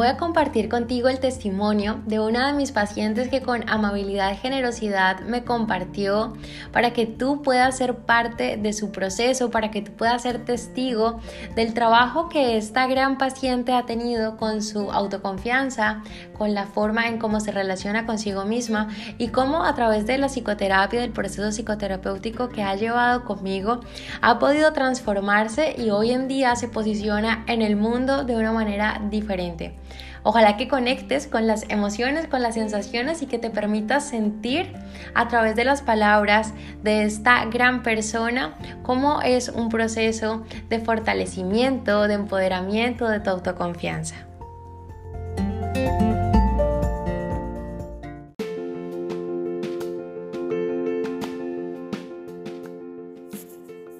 Voy 0.00 0.08
a 0.08 0.16
compartir 0.16 0.70
contigo 0.70 1.10
el 1.10 1.20
testimonio 1.20 2.00
de 2.06 2.20
una 2.20 2.46
de 2.46 2.52
mis 2.54 2.72
pacientes 2.72 3.28
que 3.28 3.42
con 3.42 3.68
amabilidad 3.68 4.32
y 4.32 4.36
generosidad 4.36 5.20
me 5.20 5.44
compartió 5.44 6.32
para 6.72 6.94
que 6.94 7.04
tú 7.04 7.42
puedas 7.42 7.76
ser 7.76 7.96
parte 7.96 8.56
de 8.56 8.72
su 8.72 8.92
proceso, 8.92 9.50
para 9.50 9.70
que 9.70 9.82
tú 9.82 9.92
puedas 9.92 10.22
ser 10.22 10.42
testigo 10.46 11.20
del 11.54 11.74
trabajo 11.74 12.30
que 12.30 12.56
esta 12.56 12.86
gran 12.86 13.18
paciente 13.18 13.74
ha 13.74 13.84
tenido 13.84 14.38
con 14.38 14.62
su 14.62 14.90
autoconfianza, 14.90 16.02
con 16.32 16.54
la 16.54 16.64
forma 16.64 17.06
en 17.06 17.18
cómo 17.18 17.38
se 17.38 17.52
relaciona 17.52 18.06
consigo 18.06 18.46
misma 18.46 18.88
y 19.18 19.28
cómo 19.28 19.64
a 19.64 19.74
través 19.74 20.06
de 20.06 20.16
la 20.16 20.28
psicoterapia, 20.28 21.02
del 21.02 21.12
proceso 21.12 21.52
psicoterapéutico 21.52 22.48
que 22.48 22.62
ha 22.62 22.74
llevado 22.74 23.26
conmigo, 23.26 23.80
ha 24.22 24.38
podido 24.38 24.72
transformarse 24.72 25.74
y 25.76 25.90
hoy 25.90 26.12
en 26.12 26.26
día 26.26 26.56
se 26.56 26.68
posiciona 26.68 27.44
en 27.48 27.60
el 27.60 27.76
mundo 27.76 28.24
de 28.24 28.36
una 28.36 28.52
manera 28.52 29.02
diferente. 29.10 29.76
Ojalá 30.22 30.58
que 30.58 30.68
conectes 30.68 31.26
con 31.26 31.46
las 31.46 31.64
emociones, 31.70 32.26
con 32.26 32.42
las 32.42 32.54
sensaciones 32.54 33.22
y 33.22 33.26
que 33.26 33.38
te 33.38 33.48
permitas 33.48 34.06
sentir 34.06 34.72
a 35.14 35.28
través 35.28 35.56
de 35.56 35.64
las 35.64 35.80
palabras 35.80 36.52
de 36.82 37.04
esta 37.04 37.44
gran 37.46 37.82
persona 37.82 38.54
cómo 38.82 39.22
es 39.22 39.48
un 39.48 39.70
proceso 39.70 40.44
de 40.68 40.78
fortalecimiento, 40.78 42.06
de 42.06 42.14
empoderamiento, 42.14 43.08
de 43.08 43.20
tu 43.20 43.30
autoconfianza. 43.30 44.26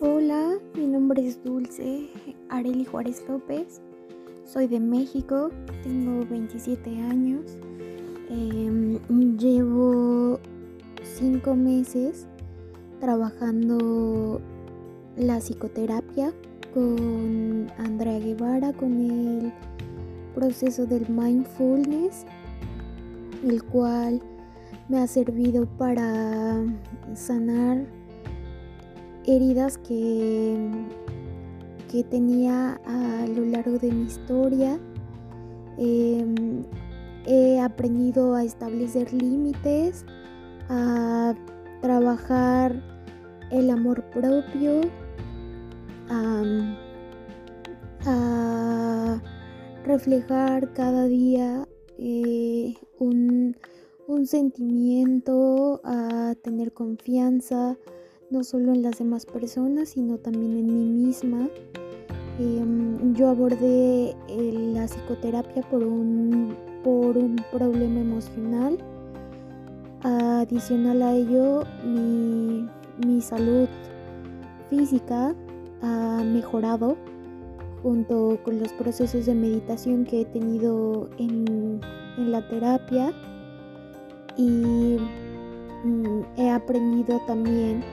Hola, 0.00 0.58
mi 0.74 0.86
nombre 0.86 1.26
es 1.26 1.42
Dulce 1.42 2.10
Areli 2.50 2.84
Juárez 2.84 3.22
López. 3.26 3.80
Soy 4.52 4.66
de 4.66 4.80
México, 4.80 5.50
tengo 5.85 6.26
27 6.26 7.00
años. 7.02 7.57
Em, 8.28 8.99
llevo 9.38 10.40
5 11.04 11.54
meses 11.54 12.26
trabajando 12.99 14.40
la 15.16 15.38
psicoterapia 15.38 16.33
con 16.75 17.71
Andrea 17.78 18.19
Guevara, 18.19 18.73
con 18.73 18.99
el 18.99 19.52
proceso 20.35 20.85
del 20.85 21.09
mindfulness, 21.09 22.26
el 23.45 23.62
cual 23.62 24.21
me 24.88 24.99
ha 24.99 25.07
servido 25.07 25.66
para 25.78 26.57
sanar 27.14 27.87
heridas 29.26 29.78
que 29.78 30.59
que 31.90 32.04
tenía 32.04 32.80
a 32.87 33.26
lo 33.26 33.44
largo 33.44 33.78
de 33.78 33.90
mi 33.90 34.04
historia. 34.04 34.78
Em, 35.76 36.64
he 37.26 37.59
aprendido 37.59 38.35
a 38.35 38.44
establecer 38.44 39.12
límites, 39.12 40.04
a 40.68 41.35
trabajar 41.80 42.80
el 43.50 43.70
amor 43.70 44.04
propio, 44.11 44.82
a, 46.09 46.44
reflejar 49.85 50.73
cada 50.73 51.06
día 51.06 51.66
eh, 51.99 52.75
un, 52.99 53.56
un 54.06 54.26
sentimiento, 54.26 55.80
a 55.82 56.35
tener 56.42 56.73
confianza, 56.73 57.76
no 58.30 58.44
solo 58.44 58.73
en 58.73 58.82
las 58.82 58.99
demás 58.99 59.26
personas, 59.26 59.90
sino 59.90 60.18
también 60.18 60.56
en 60.59 60.66
mí 60.66 61.06
misma. 61.06 61.49
Em, 62.40 63.12
yo 63.12 63.28
abordé 63.28 64.16
eh, 64.28 64.52
la 64.73 64.87
psicoterapia 64.87 65.61
por 65.70 65.82
un, 65.82 66.56
por 66.82 67.18
un 67.18 67.37
problema 67.52 68.00
emocional. 68.00 68.78
Adicional 70.02 71.02
a 71.02 71.12
ello, 71.12 71.64
mi, 71.85 72.66
mi 73.06 73.20
salud 73.20 73.68
física 74.70 75.35
ha 75.82 76.23
mejorado 76.25 76.97
junto 77.82 78.38
con 78.42 78.59
los 78.59 78.73
procesos 78.73 79.26
de 79.26 79.35
meditación 79.35 80.06
que 80.06 80.23
he 80.23 80.25
tenido 80.25 81.11
en, 81.18 81.78
en 82.16 82.32
la 82.32 82.49
terapia 82.49 83.12
y 84.38 84.97
mm, 85.85 86.23
he 86.38 86.50
aprendido 86.50 87.20
también 87.26 87.85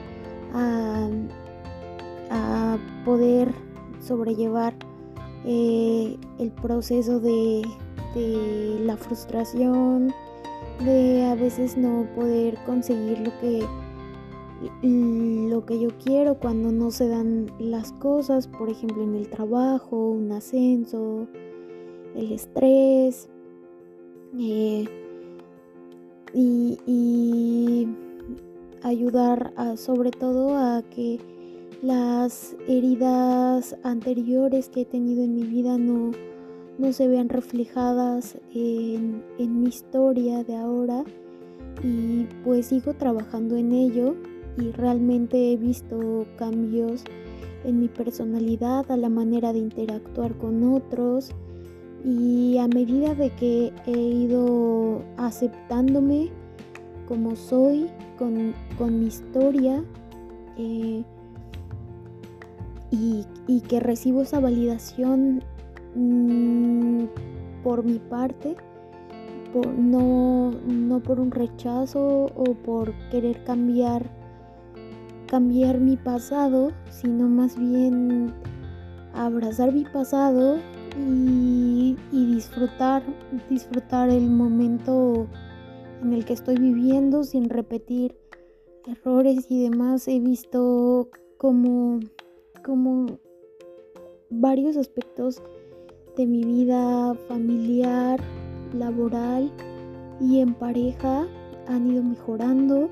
a, 0.54 1.06
a 2.30 2.78
poder 3.04 3.52
sobrellevar 4.00 4.74
eh, 5.44 6.16
el 6.38 6.50
proceso 6.50 7.20
de, 7.20 7.62
la 8.84 8.96
frustración, 8.96 10.12
de 10.84 11.24
a 11.26 11.34
veces 11.36 11.76
no 11.76 12.06
poder 12.16 12.58
conseguir 12.66 13.20
lo 13.20 13.30
que, 13.38 13.64
lo 14.82 15.64
que 15.64 15.78
yo 15.78 15.90
quiero 16.04 16.34
cuando 16.34 16.72
no 16.72 16.90
se 16.90 17.06
dan 17.06 17.52
las 17.60 17.92
cosas, 17.92 18.48
por 18.48 18.70
ejemplo 18.70 19.04
en 19.04 19.14
el 19.14 19.28
trabajo, 19.28 20.10
un 20.10 20.32
ascenso, 20.32 21.28
el 22.16 22.32
estrés. 22.32 23.28
Eh, 24.38 24.86
y, 26.34 27.88
ayudar 28.82 29.52
sobre 29.76 30.10
todo 30.10 30.56
a 30.56 30.82
que 30.82 31.18
las 31.82 32.56
heridas 32.66 33.76
anteriores 33.82 34.68
que 34.68 34.82
he 34.82 34.84
tenido 34.84 35.22
en 35.22 35.34
mi 35.34 35.44
vida 35.44 35.78
no, 35.78 36.10
no 36.78 36.92
se 36.92 37.08
vean 37.08 37.28
reflejadas 37.28 38.38
en, 38.54 39.24
en 39.38 39.60
mi 39.60 39.68
historia 39.68 40.44
de 40.44 40.56
ahora 40.56 41.04
y 41.82 42.26
pues 42.44 42.66
sigo 42.66 42.94
trabajando 42.94 43.56
en 43.56 43.72
ello 43.72 44.16
y 44.56 44.72
realmente 44.72 45.52
he 45.52 45.56
visto 45.56 46.26
cambios 46.36 47.04
en 47.64 47.80
mi 47.80 47.88
personalidad, 47.88 48.90
a 48.90 48.96
la 48.96 49.08
manera 49.08 49.52
de 49.52 49.60
interactuar 49.60 50.36
con 50.36 50.64
otros 50.64 51.30
y 52.04 52.58
a 52.58 52.68
medida 52.68 53.14
de 53.14 53.30
que 53.30 53.72
he 53.86 53.98
ido 53.98 55.02
aceptándome 55.16 56.30
como 57.06 57.36
soy, 57.36 57.88
con, 58.18 58.54
mi 59.00 59.06
historia 59.06 59.82
eh, 60.56 61.02
y, 63.46 63.60
que 63.68 63.80
recibo 63.80 64.22
esa 64.22 64.40
validación 64.40 65.42
mm, 65.94 67.04
por 67.62 67.84
mi 67.84 67.98
parte, 67.98 68.56
no, 69.78 70.50
no 70.50 71.02
por 71.02 71.20
un 71.20 71.30
rechazo 71.30 72.26
o 72.34 72.54
por 72.64 72.92
querer 73.10 73.42
cambiar 73.44 74.18
cambiar 75.28 75.78
mi 75.78 75.96
pasado, 75.96 76.72
sino 76.90 77.28
más 77.28 77.56
bien 77.56 78.32
abrazar 79.14 79.72
mi 79.72 79.84
pasado 79.84 80.56
y, 80.96 81.96
disfrutar, 82.10 83.02
disfrutar 83.48 84.08
el 84.08 84.28
momento 84.28 85.26
en 86.02 86.12
el 86.12 86.24
que 86.24 86.32
estoy 86.32 86.56
viviendo 86.56 87.22
sin 87.22 87.48
repetir 87.48 88.16
errores 88.86 89.46
y 89.48 89.62
demás. 89.68 90.08
He 90.08 90.18
visto 90.18 91.10
como, 91.36 92.00
como 92.68 93.18
varios 94.28 94.76
aspectos 94.76 95.42
de 96.18 96.26
mi 96.26 96.44
vida 96.44 97.14
familiar, 97.26 98.20
laboral 98.74 99.50
y 100.20 100.40
en 100.40 100.52
pareja 100.52 101.26
han 101.66 101.90
ido 101.90 102.02
mejorando 102.02 102.90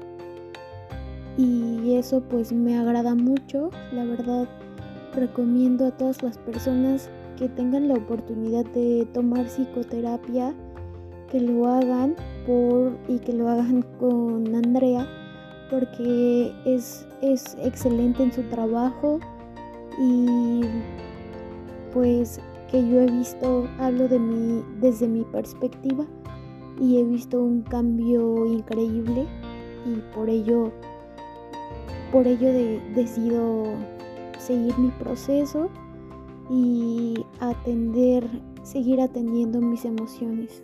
y 1.37 1.93
eso 1.93 2.23
pues 2.23 2.55
me 2.55 2.79
agrada 2.79 3.15
mucho. 3.15 3.69
La 3.93 4.07
verdad 4.07 4.49
recomiendo 5.15 5.85
a 5.85 5.91
todas 5.91 6.23
las 6.23 6.39
personas 6.39 7.11
que 7.37 7.51
tengan 7.51 7.89
la 7.89 7.97
oportunidad 7.97 8.65
de 8.73 9.07
tomar 9.13 9.45
psicoterapia 9.45 10.55
que 11.31 11.39
lo 11.39 11.69
hagan 11.69 12.17
por 12.47 12.97
y 13.09 13.19
que 13.19 13.35
lo 13.35 13.51
hagan 13.51 13.83
con 14.01 14.55
Andrea 14.55 15.07
porque 15.71 16.51
es, 16.65 17.07
es 17.21 17.59
excelente 17.61 18.23
en 18.23 18.33
su 18.33 18.41
trabajo 18.45 19.21
y 19.99 20.63
pues 21.93 22.41
que 22.71 22.87
yo 22.89 23.01
he 23.01 23.11
visto, 23.11 23.69
hablo 23.79 24.09
de 24.09 24.19
mí 24.19 24.63
desde 24.81 25.09
mi 25.09 25.25
perspectiva 25.25 26.05
y 26.81 26.99
he 26.99 27.05
visto 27.05 27.43
un 27.43 27.63
cambio 27.63 28.47
increíble 28.47 29.27
y 29.87 30.15
por 30.15 30.29
ello 30.29 30.73
por 32.13 32.27
ello 32.27 32.53
de, 32.53 32.81
decido 32.95 33.65
seguir 34.39 34.77
mi 34.79 34.91
proceso 34.91 35.69
y 36.49 37.25
atender, 37.41 38.29
seguir 38.63 39.01
atendiendo 39.01 39.61
mis 39.61 39.85
emociones. 39.85 40.63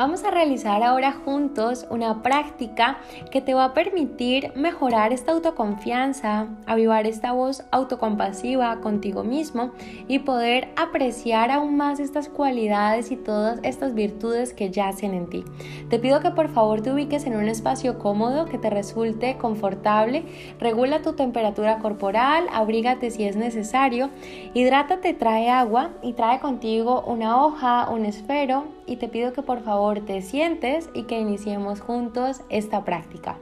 Vamos 0.00 0.24
a 0.24 0.30
realizar 0.30 0.82
ahora 0.82 1.12
juntos 1.12 1.86
una 1.90 2.22
práctica 2.22 3.00
que 3.30 3.42
te 3.42 3.52
va 3.52 3.66
a 3.66 3.74
permitir 3.74 4.50
mejorar 4.56 5.12
esta 5.12 5.32
autoconfianza, 5.32 6.46
avivar 6.64 7.06
esta 7.06 7.32
voz 7.32 7.64
autocompasiva 7.70 8.80
contigo 8.80 9.24
mismo 9.24 9.72
y 10.08 10.20
poder 10.20 10.68
apreciar 10.76 11.50
aún 11.50 11.76
más 11.76 12.00
estas 12.00 12.30
cualidades 12.30 13.10
y 13.10 13.16
todas 13.16 13.60
estas 13.62 13.92
virtudes 13.92 14.54
que 14.54 14.70
yacen 14.70 15.12
en 15.12 15.28
ti. 15.28 15.44
Te 15.90 15.98
pido 15.98 16.20
que 16.20 16.30
por 16.30 16.48
favor 16.48 16.80
te 16.80 16.94
ubiques 16.94 17.26
en 17.26 17.36
un 17.36 17.46
espacio 17.46 17.98
cómodo 17.98 18.46
que 18.46 18.56
te 18.56 18.70
resulte 18.70 19.36
confortable, 19.36 20.24
regula 20.58 21.02
tu 21.02 21.12
temperatura 21.12 21.78
corporal, 21.78 22.46
abrígate 22.54 23.10
si 23.10 23.24
es 23.24 23.36
necesario, 23.36 24.08
hidrátate, 24.54 25.12
trae 25.12 25.50
agua 25.50 25.90
y 26.00 26.14
trae 26.14 26.40
contigo 26.40 27.04
una 27.06 27.44
hoja, 27.44 27.90
un 27.90 28.06
esfero 28.06 28.79
y 28.90 28.96
te 28.96 29.08
pido 29.08 29.32
que 29.32 29.42
por 29.42 29.62
favor 29.62 30.00
te 30.00 30.20
sientes 30.20 30.90
y 30.94 31.04
que 31.04 31.20
iniciemos 31.20 31.80
juntos 31.80 32.40
esta 32.48 32.84
práctica. 32.84 33.38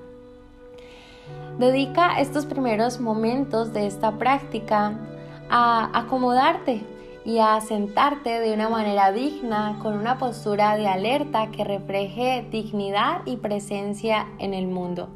Dedica 1.58 2.20
estos 2.20 2.44
primeros 2.44 3.00
momentos 3.00 3.72
de 3.72 3.86
esta 3.86 4.18
práctica 4.18 4.92
a 5.48 5.98
acomodarte 5.98 6.84
y 7.24 7.38
a 7.38 7.58
sentarte 7.62 8.40
de 8.40 8.52
una 8.52 8.68
manera 8.68 9.10
digna 9.10 9.78
con 9.82 9.94
una 9.94 10.18
postura 10.18 10.76
de 10.76 10.86
alerta 10.86 11.50
que 11.50 11.64
refleje 11.64 12.46
dignidad 12.50 13.22
y 13.24 13.38
presencia 13.38 14.28
en 14.38 14.52
el 14.52 14.68
mundo. 14.68 15.08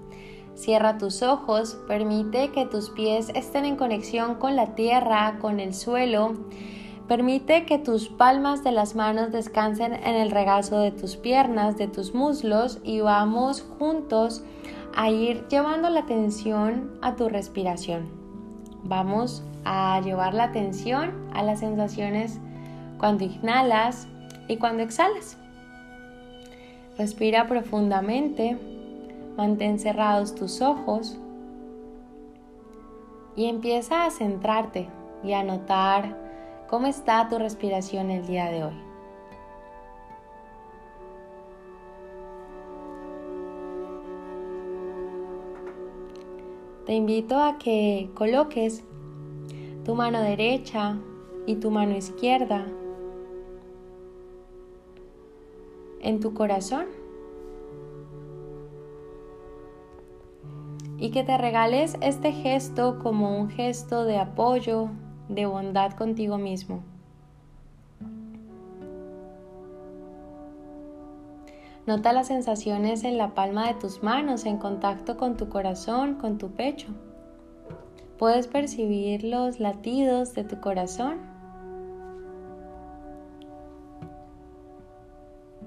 Cierra 0.54 0.96
tus 0.96 1.22
ojos, 1.22 1.76
permite 1.86 2.52
que 2.52 2.64
tus 2.64 2.88
pies 2.88 3.30
estén 3.34 3.66
en 3.66 3.76
conexión 3.76 4.36
con 4.36 4.56
la 4.56 4.74
tierra, 4.74 5.38
con 5.40 5.60
el 5.60 5.74
suelo 5.74 6.32
Permite 7.08 7.66
que 7.66 7.78
tus 7.78 8.08
palmas 8.08 8.62
de 8.62 8.72
las 8.72 8.94
manos 8.94 9.32
descansen 9.32 9.92
en 9.92 10.14
el 10.14 10.30
regazo 10.30 10.78
de 10.78 10.92
tus 10.92 11.16
piernas, 11.16 11.76
de 11.76 11.88
tus 11.88 12.14
muslos 12.14 12.78
y 12.84 13.00
vamos 13.00 13.62
juntos 13.78 14.44
a 14.94 15.10
ir 15.10 15.46
llevando 15.48 15.90
la 15.90 16.00
atención 16.00 16.92
a 17.02 17.16
tu 17.16 17.28
respiración. 17.28 18.08
Vamos 18.84 19.42
a 19.64 20.00
llevar 20.00 20.32
la 20.34 20.44
atención 20.44 21.12
a 21.34 21.42
las 21.42 21.60
sensaciones 21.60 22.38
cuando 22.98 23.24
inhalas 23.24 24.06
y 24.48 24.56
cuando 24.56 24.82
exhalas. 24.82 25.36
Respira 26.98 27.46
profundamente, 27.48 28.56
mantén 29.36 29.78
cerrados 29.78 30.34
tus 30.34 30.60
ojos 30.60 31.18
y 33.34 33.46
empieza 33.46 34.04
a 34.04 34.10
centrarte 34.10 34.88
y 35.24 35.32
a 35.32 35.42
notar 35.42 36.31
¿Cómo 36.72 36.86
está 36.86 37.28
tu 37.28 37.38
respiración 37.38 38.10
el 38.10 38.26
día 38.26 38.50
de 38.50 38.64
hoy? 38.64 38.72
Te 46.86 46.94
invito 46.94 47.38
a 47.38 47.58
que 47.58 48.08
coloques 48.14 48.84
tu 49.84 49.94
mano 49.94 50.22
derecha 50.22 50.96
y 51.44 51.56
tu 51.56 51.70
mano 51.70 51.94
izquierda 51.94 52.64
en 56.00 56.20
tu 56.20 56.32
corazón 56.32 56.86
y 60.96 61.10
que 61.10 61.22
te 61.22 61.36
regales 61.36 61.98
este 62.00 62.32
gesto 62.32 62.98
como 62.98 63.38
un 63.38 63.50
gesto 63.50 64.04
de 64.04 64.16
apoyo, 64.16 64.88
de 65.28 65.46
bondad 65.46 65.92
contigo 65.92 66.38
mismo. 66.38 66.82
Nota 71.86 72.12
las 72.12 72.28
sensaciones 72.28 73.02
en 73.02 73.18
la 73.18 73.34
palma 73.34 73.66
de 73.66 73.74
tus 73.74 74.04
manos 74.04 74.46
en 74.46 74.58
contacto 74.58 75.16
con 75.16 75.36
tu 75.36 75.48
corazón, 75.48 76.14
con 76.14 76.38
tu 76.38 76.52
pecho. 76.52 76.88
Puedes 78.18 78.46
percibir 78.46 79.24
los 79.24 79.58
latidos 79.58 80.32
de 80.34 80.44
tu 80.44 80.60
corazón. 80.60 81.18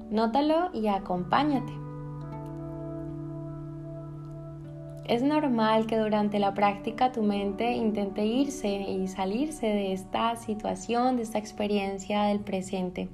Nótalo 0.10 0.70
y 0.74 0.88
acompáñate. 0.88 1.85
Es 5.08 5.22
normal 5.22 5.86
que 5.86 6.00
durante 6.00 6.40
la 6.40 6.56
práctica 6.56 7.12
tu 7.12 7.22
mente 7.22 7.74
intente 7.74 8.26
irse 8.26 8.70
y 8.70 9.08
salirse 9.08 9.68
de 9.68 9.94
esta 9.94 10.36
situación, 10.36 11.18
de 11.18 11.22
esta 11.22 11.38
experiencia 11.38 12.24
del 12.24 12.40
presente. 12.40 13.08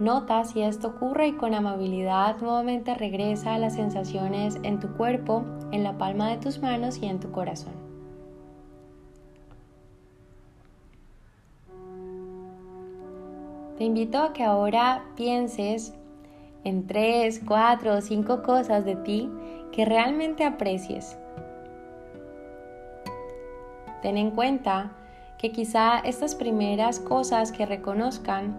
Nota 0.00 0.42
si 0.44 0.62
esto 0.62 0.88
ocurre 0.88 1.28
y 1.28 1.32
con 1.32 1.52
amabilidad 1.52 2.40
nuevamente 2.40 2.94
regresa 2.94 3.54
a 3.54 3.58
las 3.58 3.74
sensaciones 3.74 4.58
en 4.62 4.80
tu 4.80 4.88
cuerpo, 4.96 5.44
en 5.70 5.82
la 5.82 5.98
palma 5.98 6.30
de 6.30 6.38
tus 6.38 6.60
manos 6.60 6.98
y 7.02 7.06
en 7.06 7.20
tu 7.20 7.30
corazón. 7.30 7.74
Te 13.76 13.84
invito 13.84 14.18
a 14.18 14.32
que 14.32 14.44
ahora 14.44 15.04
pienses 15.14 15.92
en 16.64 16.86
tres, 16.86 17.42
cuatro 17.46 17.96
o 17.96 18.00
cinco 18.00 18.42
cosas 18.42 18.86
de 18.86 18.96
ti 18.96 19.30
que 19.76 19.84
realmente 19.84 20.42
aprecies. 20.42 21.18
Ten 24.00 24.16
en 24.16 24.30
cuenta 24.30 24.92
que 25.36 25.52
quizá 25.52 25.98
estas 25.98 26.34
primeras 26.34 26.98
cosas 26.98 27.52
que 27.52 27.66
reconozcan 27.66 28.58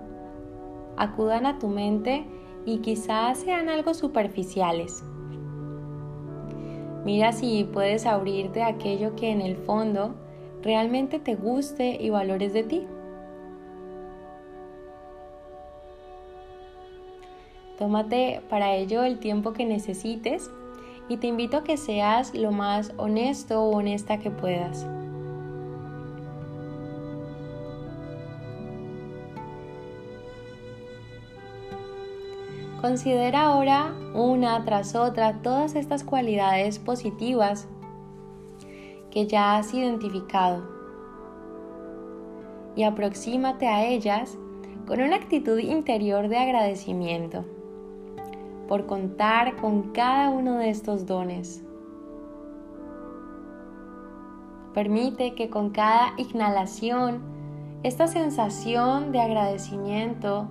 acudan 0.96 1.48
a 1.48 1.58
tu 1.58 1.70
mente 1.70 2.24
y 2.68 2.80
quizá 2.80 3.34
sean 3.34 3.68
algo 3.68 3.96
superficiales. 3.96 5.04
Mira 7.04 7.32
si 7.32 7.64
puedes 7.64 8.06
abrirte 8.06 8.62
a 8.62 8.68
aquello 8.68 9.16
que 9.16 9.32
en 9.32 9.42
el 9.42 9.56
fondo 9.56 10.14
realmente 10.62 11.18
te 11.18 11.34
guste 11.34 11.98
y 12.00 12.12
valores 12.12 12.54
de 12.54 12.62
ti. 12.62 12.88
Tómate 17.80 18.42
para 18.52 18.76
ello 18.76 19.04
el 19.04 19.18
tiempo 19.18 19.54
que 19.54 19.66
necesites 19.66 20.52
y 21.10 21.17
te 21.17 21.28
invito 21.28 21.58
a 21.58 21.63
que 21.63 21.78
seas 21.78 22.34
lo 22.34 22.52
más 22.52 22.93
honesto 22.98 23.62
o 23.62 23.78
honesta 23.78 24.20
que 24.20 24.32
puedas. 24.32 24.86
Considera 32.82 33.48
ahora 33.48 33.96
una 34.13 34.63
tras 34.63 34.96
otra 34.96 35.41
todas 35.41 35.76
estas 35.76 36.04
cualidades 36.04 36.78
positivas 36.78 37.67
que 39.10 39.26
ya 39.26 39.58
has 39.58 39.74
identificado 39.74 40.78
y 42.76 42.84
aproxímate 42.84 43.67
a 43.67 43.86
ellas 43.86 44.38
con 44.86 45.02
una 45.02 45.15
actitud 45.15 45.58
interior 45.58 46.28
de 46.30 46.38
agradecimiento 46.38 47.43
por 48.68 48.86
contar 48.86 49.56
con 49.58 49.94
cada 49.94 50.30
uno 50.30 50.58
de 50.58 50.70
estos 50.70 51.06
dones. 51.06 51.64
Permite 54.74 55.34
que 55.34 55.50
con 55.50 55.72
cada 55.72 56.14
inhalación 56.18 57.22
esta 57.84 58.08
sensación 58.08 59.12
de 59.12 59.22
agradecimiento 59.22 60.48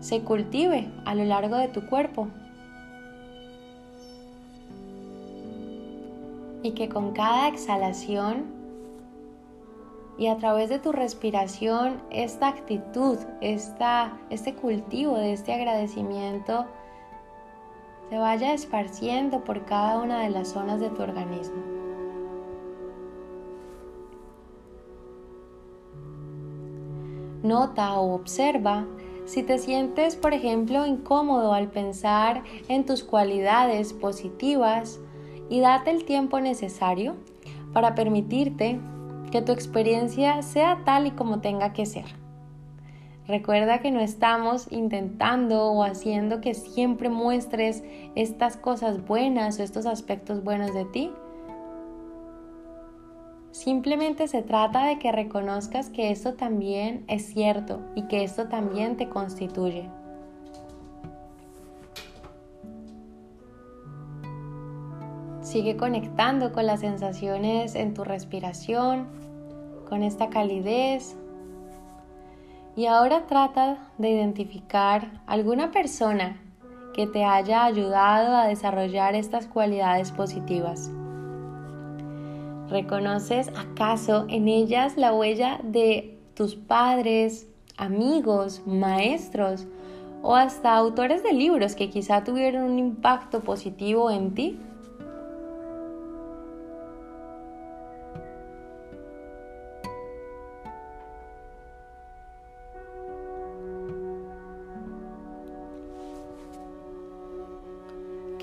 se 0.00 0.22
cultive 0.22 0.90
a 1.04 1.14
lo 1.14 1.24
largo 1.24 1.56
de 1.56 1.68
tu 1.68 1.86
cuerpo. 1.86 2.28
Y 6.62 6.72
que 6.72 6.88
con 6.88 7.12
cada 7.12 7.48
exhalación 7.48 8.44
y 10.16 10.28
a 10.28 10.36
través 10.36 10.68
de 10.68 10.78
tu 10.78 10.92
respiración, 10.92 12.00
esta 12.10 12.48
actitud, 12.48 13.18
esta, 13.40 14.18
este 14.30 14.54
cultivo 14.54 15.16
de 15.16 15.32
este 15.32 15.52
agradecimiento 15.52 16.66
se 18.14 18.20
vaya 18.20 18.54
esparciendo 18.54 19.42
por 19.42 19.64
cada 19.64 20.00
una 20.00 20.20
de 20.20 20.30
las 20.30 20.50
zonas 20.50 20.78
de 20.78 20.88
tu 20.88 21.02
organismo. 21.02 21.56
Nota 27.42 27.94
o 27.94 28.14
observa 28.14 28.86
si 29.24 29.42
te 29.42 29.58
sientes, 29.58 30.14
por 30.14 30.32
ejemplo, 30.32 30.86
incómodo 30.86 31.54
al 31.54 31.72
pensar 31.72 32.44
en 32.68 32.86
tus 32.86 33.02
cualidades 33.02 33.92
positivas 33.92 35.00
y 35.50 35.58
date 35.58 35.90
el 35.90 36.04
tiempo 36.04 36.38
necesario 36.38 37.16
para 37.72 37.96
permitirte 37.96 38.78
que 39.32 39.42
tu 39.42 39.50
experiencia 39.50 40.40
sea 40.42 40.82
tal 40.84 41.08
y 41.08 41.10
como 41.10 41.40
tenga 41.40 41.72
que 41.72 41.84
ser. 41.84 42.23
Recuerda 43.26 43.78
que 43.80 43.90
no 43.90 44.00
estamos 44.00 44.70
intentando 44.70 45.72
o 45.72 45.82
haciendo 45.82 46.40
que 46.40 46.54
siempre 46.54 47.08
muestres 47.08 47.82
estas 48.14 48.56
cosas 48.56 49.04
buenas 49.06 49.58
o 49.58 49.62
estos 49.62 49.86
aspectos 49.86 50.44
buenos 50.44 50.74
de 50.74 50.84
ti, 50.84 51.10
Simplemente 53.54 54.26
se 54.26 54.42
trata 54.42 54.84
de 54.84 54.98
que 54.98 55.12
reconozcas 55.12 55.88
que 55.88 56.10
esto 56.10 56.34
también 56.34 57.04
es 57.06 57.24
cierto 57.26 57.80
y 57.94 58.02
que 58.08 58.24
esto 58.24 58.48
también 58.48 58.96
te 58.96 59.08
constituye. 59.08 59.88
Sigue 65.40 65.76
conectando 65.76 66.52
con 66.52 66.66
las 66.66 66.80
sensaciones 66.80 67.76
en 67.76 67.94
tu 67.94 68.02
respiración, 68.02 69.06
con 69.88 70.02
esta 70.02 70.30
calidez. 70.30 71.16
Y 72.76 72.86
ahora 72.86 73.26
trata 73.26 73.78
de 73.98 74.10
identificar 74.10 75.22
alguna 75.26 75.70
persona 75.70 76.40
que 76.92 77.06
te 77.06 77.24
haya 77.24 77.64
ayudado 77.64 78.36
a 78.36 78.46
desarrollar 78.46 79.14
estas 79.14 79.46
cualidades 79.46 80.10
positivas. 80.12 80.90
¿Reconoces 82.68 83.48
acaso 83.56 84.26
en 84.28 84.48
ellas 84.48 84.96
la 84.96 85.12
huella 85.12 85.60
de 85.62 86.18
tus 86.34 86.56
padres, 86.56 87.48
amigos, 87.76 88.62
maestros 88.66 89.66
o 90.22 90.34
hasta 90.34 90.74
autores 90.74 91.22
de 91.22 91.32
libros 91.32 91.76
que 91.76 91.90
quizá 91.90 92.24
tuvieron 92.24 92.64
un 92.64 92.78
impacto 92.78 93.40
positivo 93.40 94.10
en 94.10 94.34
ti? 94.34 94.58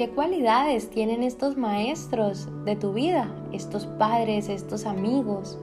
¿Qué 0.02 0.10
cualidades 0.10 0.90
tienen 0.90 1.22
estos 1.22 1.58
maestros 1.58 2.50
de 2.66 2.76
tu 2.76 2.92
vida, 2.92 3.32
estos 3.52 3.86
padres, 3.86 4.50
estos 4.50 4.88
amigos? 4.88 5.60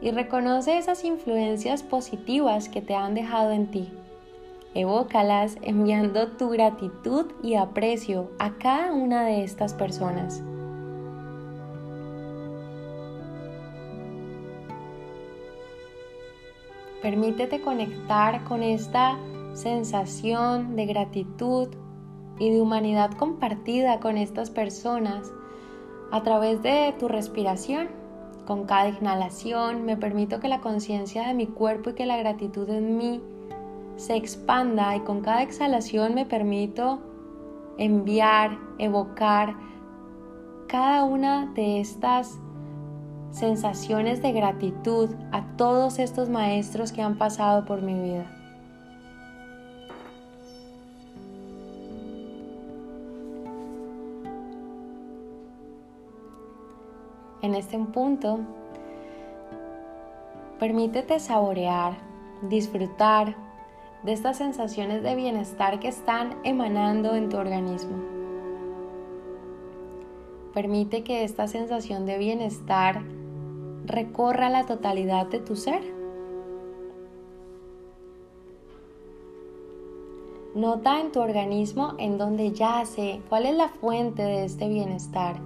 Y 0.00 0.10
reconoce 0.10 0.78
esas 0.78 1.04
influencias 1.04 1.82
positivas 1.82 2.70
que 2.70 2.80
te 2.80 2.94
han 2.94 3.12
dejado 3.12 3.50
en 3.50 3.70
ti. 3.70 3.92
Evócalas 4.72 5.58
enviando 5.60 6.28
tu 6.28 6.48
gratitud 6.48 7.26
y 7.42 7.56
aprecio 7.56 8.30
a 8.38 8.56
cada 8.56 8.94
una 8.94 9.26
de 9.26 9.44
estas 9.44 9.74
personas. 9.74 10.42
Permítete 17.02 17.62
conectar 17.62 18.44
con 18.44 18.62
esta 18.62 19.18
sensación 19.54 20.76
de 20.76 20.86
gratitud 20.86 21.68
y 22.38 22.50
de 22.50 22.60
humanidad 22.60 23.12
compartida 23.12 24.00
con 24.00 24.16
estas 24.16 24.50
personas 24.50 25.32
a 26.10 26.22
través 26.22 26.62
de 26.62 26.94
tu 26.98 27.08
respiración. 27.08 27.88
Con 28.46 28.64
cada 28.64 28.88
inhalación 28.88 29.84
me 29.84 29.96
permito 29.96 30.40
que 30.40 30.48
la 30.48 30.60
conciencia 30.60 31.26
de 31.26 31.34
mi 31.34 31.46
cuerpo 31.46 31.90
y 31.90 31.94
que 31.94 32.06
la 32.06 32.16
gratitud 32.16 32.68
en 32.68 32.96
mí 32.96 33.22
se 33.96 34.16
expanda 34.16 34.96
y 34.96 35.00
con 35.00 35.20
cada 35.20 35.42
exhalación 35.42 36.14
me 36.14 36.26
permito 36.26 37.00
enviar, 37.78 38.58
evocar 38.78 39.54
cada 40.66 41.04
una 41.04 41.46
de 41.54 41.80
estas 41.80 42.38
sensaciones 43.30 44.22
de 44.22 44.32
gratitud 44.32 45.10
a 45.32 45.42
todos 45.56 45.98
estos 45.98 46.28
maestros 46.28 46.92
que 46.92 47.02
han 47.02 47.16
pasado 47.16 47.64
por 47.64 47.82
mi 47.82 47.94
vida. 47.94 48.26
En 57.42 57.54
este 57.54 57.78
punto, 57.78 58.40
permítete 60.58 61.18
saborear, 61.20 61.94
disfrutar 62.42 63.34
de 64.02 64.12
estas 64.12 64.36
sensaciones 64.36 65.02
de 65.02 65.14
bienestar 65.14 65.80
que 65.80 65.88
están 65.88 66.36
emanando 66.44 67.14
en 67.14 67.28
tu 67.30 67.38
organismo. 67.38 67.96
Permite 70.52 71.02
que 71.02 71.24
esta 71.24 71.46
sensación 71.46 72.06
de 72.06 72.18
bienestar 72.18 73.02
recorra 73.90 74.48
la 74.48 74.66
totalidad 74.66 75.26
de 75.26 75.40
tu 75.40 75.56
ser. 75.56 75.82
Nota 80.54 81.00
en 81.00 81.12
tu 81.12 81.20
organismo 81.20 81.94
en 81.98 82.18
donde 82.18 82.52
yace, 82.52 83.22
cuál 83.28 83.46
es 83.46 83.54
la 83.54 83.68
fuente 83.68 84.22
de 84.22 84.44
este 84.44 84.68
bienestar. 84.68 85.40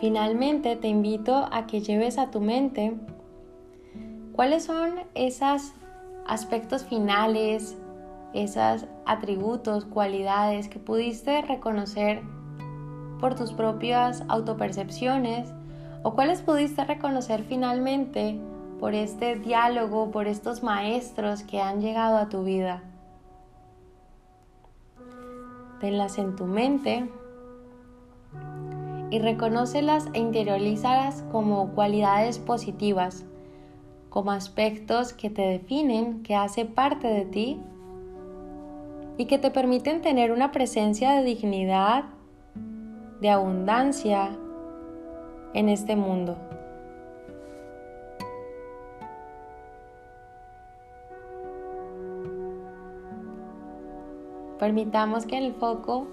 Finalmente 0.00 0.76
te 0.76 0.88
invito 0.88 1.46
a 1.52 1.66
que 1.66 1.82
lleves 1.82 2.16
a 2.16 2.30
tu 2.30 2.40
mente 2.40 2.96
¿Cuáles 4.40 4.64
son 4.64 4.94
esas 5.14 5.74
aspectos 6.26 6.86
finales, 6.86 7.76
esos 8.32 8.86
atributos, 9.04 9.84
cualidades 9.84 10.68
que 10.68 10.78
pudiste 10.78 11.42
reconocer 11.42 12.22
por 13.20 13.34
tus 13.34 13.52
propias 13.52 14.24
autopercepciones 14.28 15.52
o 16.02 16.14
cuáles 16.14 16.40
pudiste 16.40 16.82
reconocer 16.84 17.42
finalmente 17.42 18.40
por 18.78 18.94
este 18.94 19.36
diálogo, 19.36 20.10
por 20.10 20.26
estos 20.26 20.62
maestros 20.62 21.42
que 21.42 21.60
han 21.60 21.82
llegado 21.82 22.16
a 22.16 22.30
tu 22.30 22.42
vida. 22.42 22.82
Tenlas 25.80 26.16
en 26.16 26.34
tu 26.34 26.46
mente 26.46 27.10
y 29.10 29.18
reconócelas 29.18 30.06
e 30.14 30.18
interiorízalas 30.18 31.24
como 31.30 31.72
cualidades 31.72 32.38
positivas, 32.38 33.26
como 34.10 34.32
aspectos 34.32 35.12
que 35.12 35.30
te 35.30 35.42
definen, 35.42 36.22
que 36.22 36.34
hace 36.34 36.64
parte 36.66 37.06
de 37.08 37.24
ti 37.24 37.60
y 39.16 39.26
que 39.26 39.38
te 39.38 39.50
permiten 39.50 40.02
tener 40.02 40.32
una 40.32 40.50
presencia 40.50 41.12
de 41.12 41.24
dignidad, 41.24 42.04
de 43.20 43.30
abundancia 43.30 44.36
en 45.54 45.68
este 45.68 45.94
mundo. 45.94 46.36
Permitamos 54.58 55.24
que 55.24 55.38
el 55.38 55.54
foco 55.54 56.06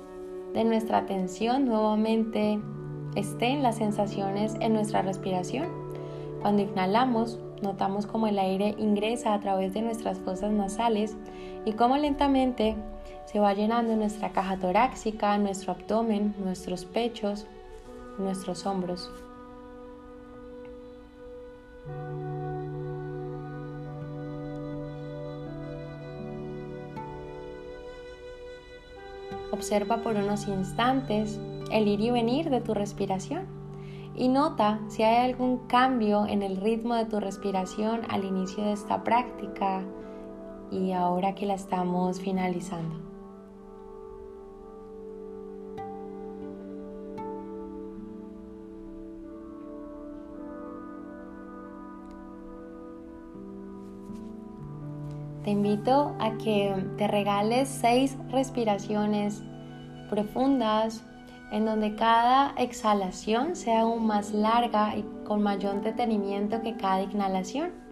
de 0.53 0.63
nuestra 0.63 0.99
atención 0.99 1.65
nuevamente 1.65 2.59
esté 3.15 3.47
en 3.47 3.63
las 3.63 3.77
sensaciones 3.77 4.55
en 4.61 4.73
nuestra 4.73 5.01
respiración. 5.01 5.67
Cuando 6.41 6.61
inhalamos, 6.61 7.39
notamos 7.61 8.05
cómo 8.05 8.27
el 8.27 8.39
aire 8.39 8.75
ingresa 8.77 9.33
a 9.33 9.39
través 9.39 9.73
de 9.73 9.81
nuestras 9.81 10.19
fosas 10.19 10.51
nasales 10.51 11.15
y 11.65 11.73
cómo 11.73 11.97
lentamente 11.97 12.75
se 13.25 13.39
va 13.39 13.53
llenando 13.53 13.95
nuestra 13.95 14.31
caja 14.31 14.57
torácica, 14.57 15.37
nuestro 15.37 15.73
abdomen, 15.73 16.33
nuestros 16.39 16.85
pechos, 16.85 17.45
nuestros 18.17 18.65
hombros. 18.65 19.11
Observa 29.51 29.97
por 29.97 30.15
unos 30.15 30.47
instantes 30.47 31.39
el 31.71 31.87
ir 31.87 31.99
y 31.99 32.11
venir 32.11 32.49
de 32.49 32.61
tu 32.61 32.73
respiración 32.73 33.56
y 34.17 34.29
nota 34.29 34.79
si 34.87 35.03
hay 35.03 35.29
algún 35.29 35.67
cambio 35.67 36.25
en 36.25 36.41
el 36.41 36.57
ritmo 36.57 36.95
de 36.95 37.05
tu 37.05 37.19
respiración 37.19 38.01
al 38.09 38.25
inicio 38.25 38.63
de 38.63 38.73
esta 38.73 39.03
práctica 39.03 39.83
y 40.71 40.91
ahora 40.91 41.35
que 41.35 41.45
la 41.45 41.53
estamos 41.53 42.19
finalizando. 42.19 42.95
Te 55.43 55.51
invito 55.51 56.13
a 56.19 56.37
que 56.37 56.75
te 56.97 57.07
regales 57.07 57.69
seis 57.69 58.17
respiraciones 58.31 59.43
profundas 60.09 61.05
en 61.51 61.65
donde 61.65 61.95
cada 61.95 62.53
exhalación 62.57 63.55
sea 63.55 63.81
aún 63.81 64.05
más 64.05 64.31
larga 64.31 64.95
y 64.95 65.03
con 65.25 65.41
mayor 65.41 65.81
detenimiento 65.81 66.61
que 66.61 66.75
cada 66.75 67.03
inhalación. 67.03 67.86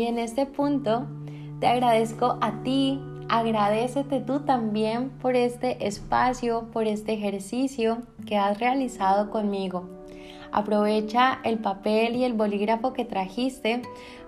Y 0.00 0.06
en 0.06 0.18
este 0.18 0.46
punto 0.46 1.04
te 1.60 1.66
agradezco 1.66 2.38
a 2.40 2.62
ti, 2.62 2.98
agradecete 3.28 4.20
tú 4.20 4.40
también 4.40 5.10
por 5.10 5.36
este 5.36 5.86
espacio, 5.86 6.70
por 6.72 6.86
este 6.86 7.12
ejercicio 7.12 7.98
que 8.24 8.38
has 8.38 8.58
realizado 8.58 9.28
conmigo. 9.28 9.90
Aprovecha 10.52 11.40
el 11.44 11.58
papel 11.58 12.16
y 12.16 12.24
el 12.24 12.32
bolígrafo 12.32 12.94
que 12.94 13.04
trajiste 13.04 13.82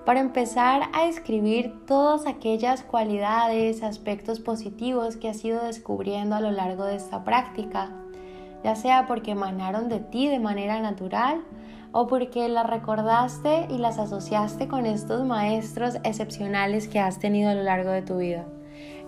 para 0.05 0.21
empezar 0.21 0.91
a 0.93 1.07
escribir 1.07 1.73
todas 1.87 2.27
aquellas 2.27 2.83
cualidades, 2.83 3.83
aspectos 3.83 4.41
positivos 4.41 5.17
que 5.17 5.31
has 5.31 5.43
ido 5.43 5.65
descubriendo 5.65 6.37
a 6.37 6.43
lo 6.43 6.51
largo 6.51 6.85
de 6.85 6.97
esta 6.97 7.25
práctica, 7.25 7.89
ya 8.63 8.75
sea 8.75 9.07
porque 9.07 9.31
emanaron 9.31 9.89
de 9.89 10.01
ti 10.01 10.29
de 10.29 10.39
manera 10.39 10.81
natural 10.81 11.41
o 11.93 12.07
porque 12.07 12.49
las 12.49 12.67
recordaste 12.67 13.67
y 13.71 13.79
las 13.79 13.99
asociaste 13.99 14.67
con 14.67 14.87
estos 14.87 15.25
maestros 15.25 15.97
excepcionales 16.05 16.89
que 16.89 16.99
has 16.99 17.19
tenido 17.19 17.51
a 17.51 17.55
lo 17.55 17.63
largo 17.63 17.91
de 17.91 18.03
tu 18.03 18.17
vida. 18.17 18.47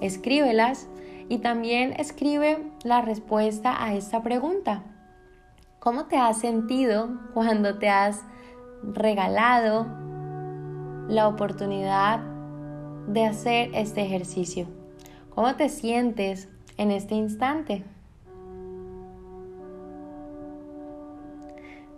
Escríbelas 0.00 0.88
y 1.28 1.38
también 1.38 1.94
escribe 1.98 2.70
la 2.84 3.00
respuesta 3.00 3.82
a 3.82 3.94
esta 3.94 4.22
pregunta. 4.22 4.84
¿Cómo 5.78 6.06
te 6.06 6.16
has 6.16 6.38
sentido 6.38 7.08
cuando 7.32 7.78
te 7.78 7.88
has 7.88 8.22
regalado 8.82 9.86
la 11.08 11.28
oportunidad 11.28 12.20
de 13.06 13.24
hacer 13.24 13.70
este 13.74 14.02
ejercicio? 14.02 14.66
¿Cómo 15.34 15.56
te 15.56 15.68
sientes 15.68 16.48
en 16.76 16.90
este 16.90 17.14
instante? 17.14 17.84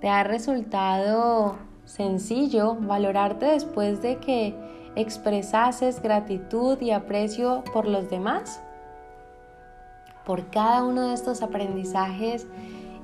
¿Te 0.07 0.11
ha 0.13 0.23
resultado 0.23 1.57
sencillo 1.85 2.77
valorarte 2.77 3.47
después 3.47 4.03
de 4.03 4.19
que 4.19 4.55
expresases 4.95 6.01
gratitud 6.01 6.81
y 6.81 6.93
aprecio 6.93 7.65
por 7.73 7.89
los 7.89 8.09
demás? 8.09 8.63
¿Por 10.25 10.49
cada 10.51 10.85
uno 10.85 11.09
de 11.09 11.15
estos 11.15 11.43
aprendizajes 11.43 12.47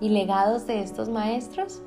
y 0.00 0.10
legados 0.10 0.68
de 0.68 0.80
estos 0.80 1.08
maestros? 1.08 1.82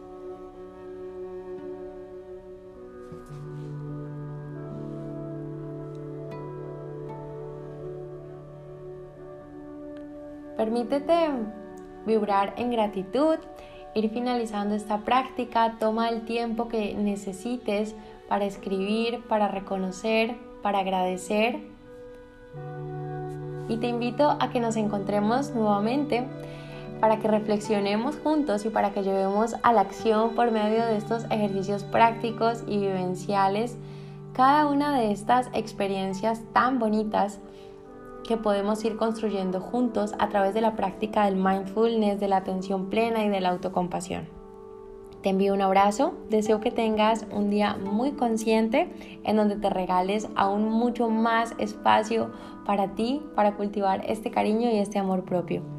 Permítete 10.58 11.30
vibrar 12.06 12.54
en 12.58 12.72
gratitud 12.72 13.38
ir 13.96 14.10
finalizando 14.10 14.76
esta 14.76 15.00
práctica, 15.00 15.78
toma 15.80 16.10
el 16.10 16.26
tiempo 16.26 16.68
que 16.68 16.94
necesites 16.94 17.96
para 18.28 18.46
escribir, 18.46 19.24
para 19.28 19.48
reconocer, 19.48 20.36
para 20.62 20.80
agradecer. 20.80 21.60
Y 23.68 23.78
te 23.78 23.88
invito 23.88 24.38
a 24.40 24.52
que 24.52 24.60
nos 24.60 24.76
encontremos 24.76 25.56
nuevamente 25.56 26.24
para 27.00 27.20
que 27.20 27.28
reflexionemos 27.28 28.18
juntos 28.18 28.66
y 28.66 28.70
para 28.70 28.92
que 28.92 29.04
llevemos 29.04 29.56
a 29.64 29.74
la 29.74 29.82
acción 29.82 30.36
por 30.36 30.52
medio 30.52 30.86
de 30.86 30.98
estos 30.98 31.26
ejercicios 31.26 31.84
prácticos 31.84 32.64
y 32.68 32.78
vivenciales 32.78 33.78
cada 34.36 34.68
una 34.68 34.98
de 35.00 35.12
estas 35.12 35.48
experiencias 35.54 36.42
tan 36.52 36.78
bonitas 36.78 37.40
que 38.28 38.38
podemos 38.38 38.84
ir 38.84 38.98
construyendo 38.98 39.60
juntos 39.60 40.14
a 40.20 40.30
través 40.30 40.54
de 40.54 40.62
la 40.62 40.76
práctica 40.76 41.26
del 41.26 41.36
mindfulness, 41.36 42.20
de 42.20 42.28
la 42.28 42.38
atención 42.38 42.90
plena 42.90 43.24
y 43.24 43.30
de 43.30 43.40
la 43.40 43.50
autocompasión. 43.50 44.28
Te 45.22 45.30
envío 45.30 45.56
un 45.56 45.62
abrazo, 45.62 46.14
deseo 46.30 46.60
que 46.60 46.70
tengas 46.70 47.26
un 47.32 47.50
día 47.50 47.78
muy 47.78 48.12
consciente 48.12 48.92
en 49.24 49.36
donde 49.36 49.56
te 49.56 49.72
regales 49.72 50.28
aún 50.36 50.70
mucho 50.70 51.10
más 51.10 51.56
espacio 51.58 52.32
para 52.64 52.94
ti, 52.94 53.22
para 53.36 53.56
cultivar 53.56 54.04
este 54.08 54.30
cariño 54.30 54.70
y 54.70 54.78
este 54.78 55.00
amor 55.00 55.24
propio. 55.24 55.75